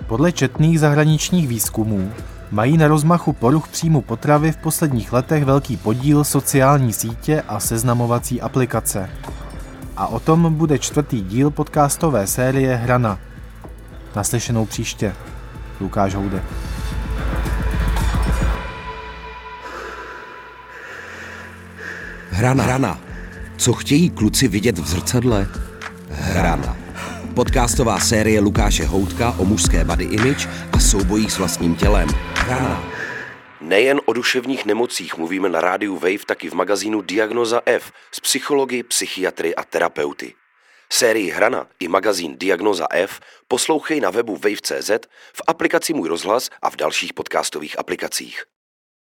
Podle 0.06 0.32
četných 0.32 0.80
zahraničních 0.80 1.48
výzkumů 1.48 2.10
mají 2.50 2.76
na 2.76 2.88
rozmachu 2.88 3.32
poruch 3.32 3.68
příjmu 3.68 4.00
potravy 4.00 4.52
v 4.52 4.56
posledních 4.56 5.12
letech 5.12 5.44
velký 5.44 5.76
podíl 5.76 6.24
sociální 6.24 6.92
sítě 6.92 7.42
a 7.48 7.60
seznamovací 7.60 8.40
aplikace. 8.40 9.10
A 9.96 10.06
o 10.06 10.20
tom 10.20 10.54
bude 10.54 10.78
čtvrtý 10.78 11.20
díl 11.20 11.50
podcastové 11.50 12.26
série 12.26 12.76
Hrana. 12.76 13.18
Naslyšenou 14.16 14.66
příště. 14.66 15.14
Lukáš 15.80 16.14
Houdek. 16.14 16.42
Hrana. 22.38 22.64
Hrana. 22.64 23.00
Co 23.56 23.72
chtějí 23.72 24.10
kluci 24.10 24.48
vidět 24.48 24.78
v 24.78 24.86
zrcadle? 24.86 25.46
Hrana. 26.08 26.76
Podcastová 27.34 28.00
série 28.00 28.40
Lukáše 28.40 28.84
Houtka 28.84 29.34
o 29.38 29.44
mužské 29.44 29.84
body 29.84 30.04
image 30.04 30.48
a 30.72 30.78
soubojích 30.78 31.32
s 31.32 31.38
vlastním 31.38 31.74
tělem. 31.74 32.08
Hrana. 32.34 32.84
Nejen 33.60 34.00
o 34.04 34.12
duševních 34.12 34.66
nemocích 34.66 35.18
mluvíme 35.18 35.48
na 35.48 35.60
rádiu 35.60 35.94
Wave, 35.94 36.24
taky 36.26 36.50
v 36.50 36.54
magazínu 36.54 37.02
Diagnoza 37.02 37.60
F 37.66 37.92
s 38.12 38.20
psychologi, 38.20 38.82
psychiatry 38.82 39.54
a 39.54 39.64
terapeuty. 39.64 40.34
Sérii 40.92 41.30
Hrana 41.30 41.66
i 41.80 41.88
magazín 41.88 42.36
Diagnoza 42.38 42.86
F 42.90 43.20
poslouchej 43.48 44.00
na 44.00 44.10
webu 44.10 44.36
wave.cz, 44.36 44.90
v 45.34 45.42
aplikaci 45.46 45.94
Můj 45.94 46.08
rozhlas 46.08 46.50
a 46.62 46.70
v 46.70 46.76
dalších 46.76 47.12
podcastových 47.12 47.78
aplikacích. 47.78 48.44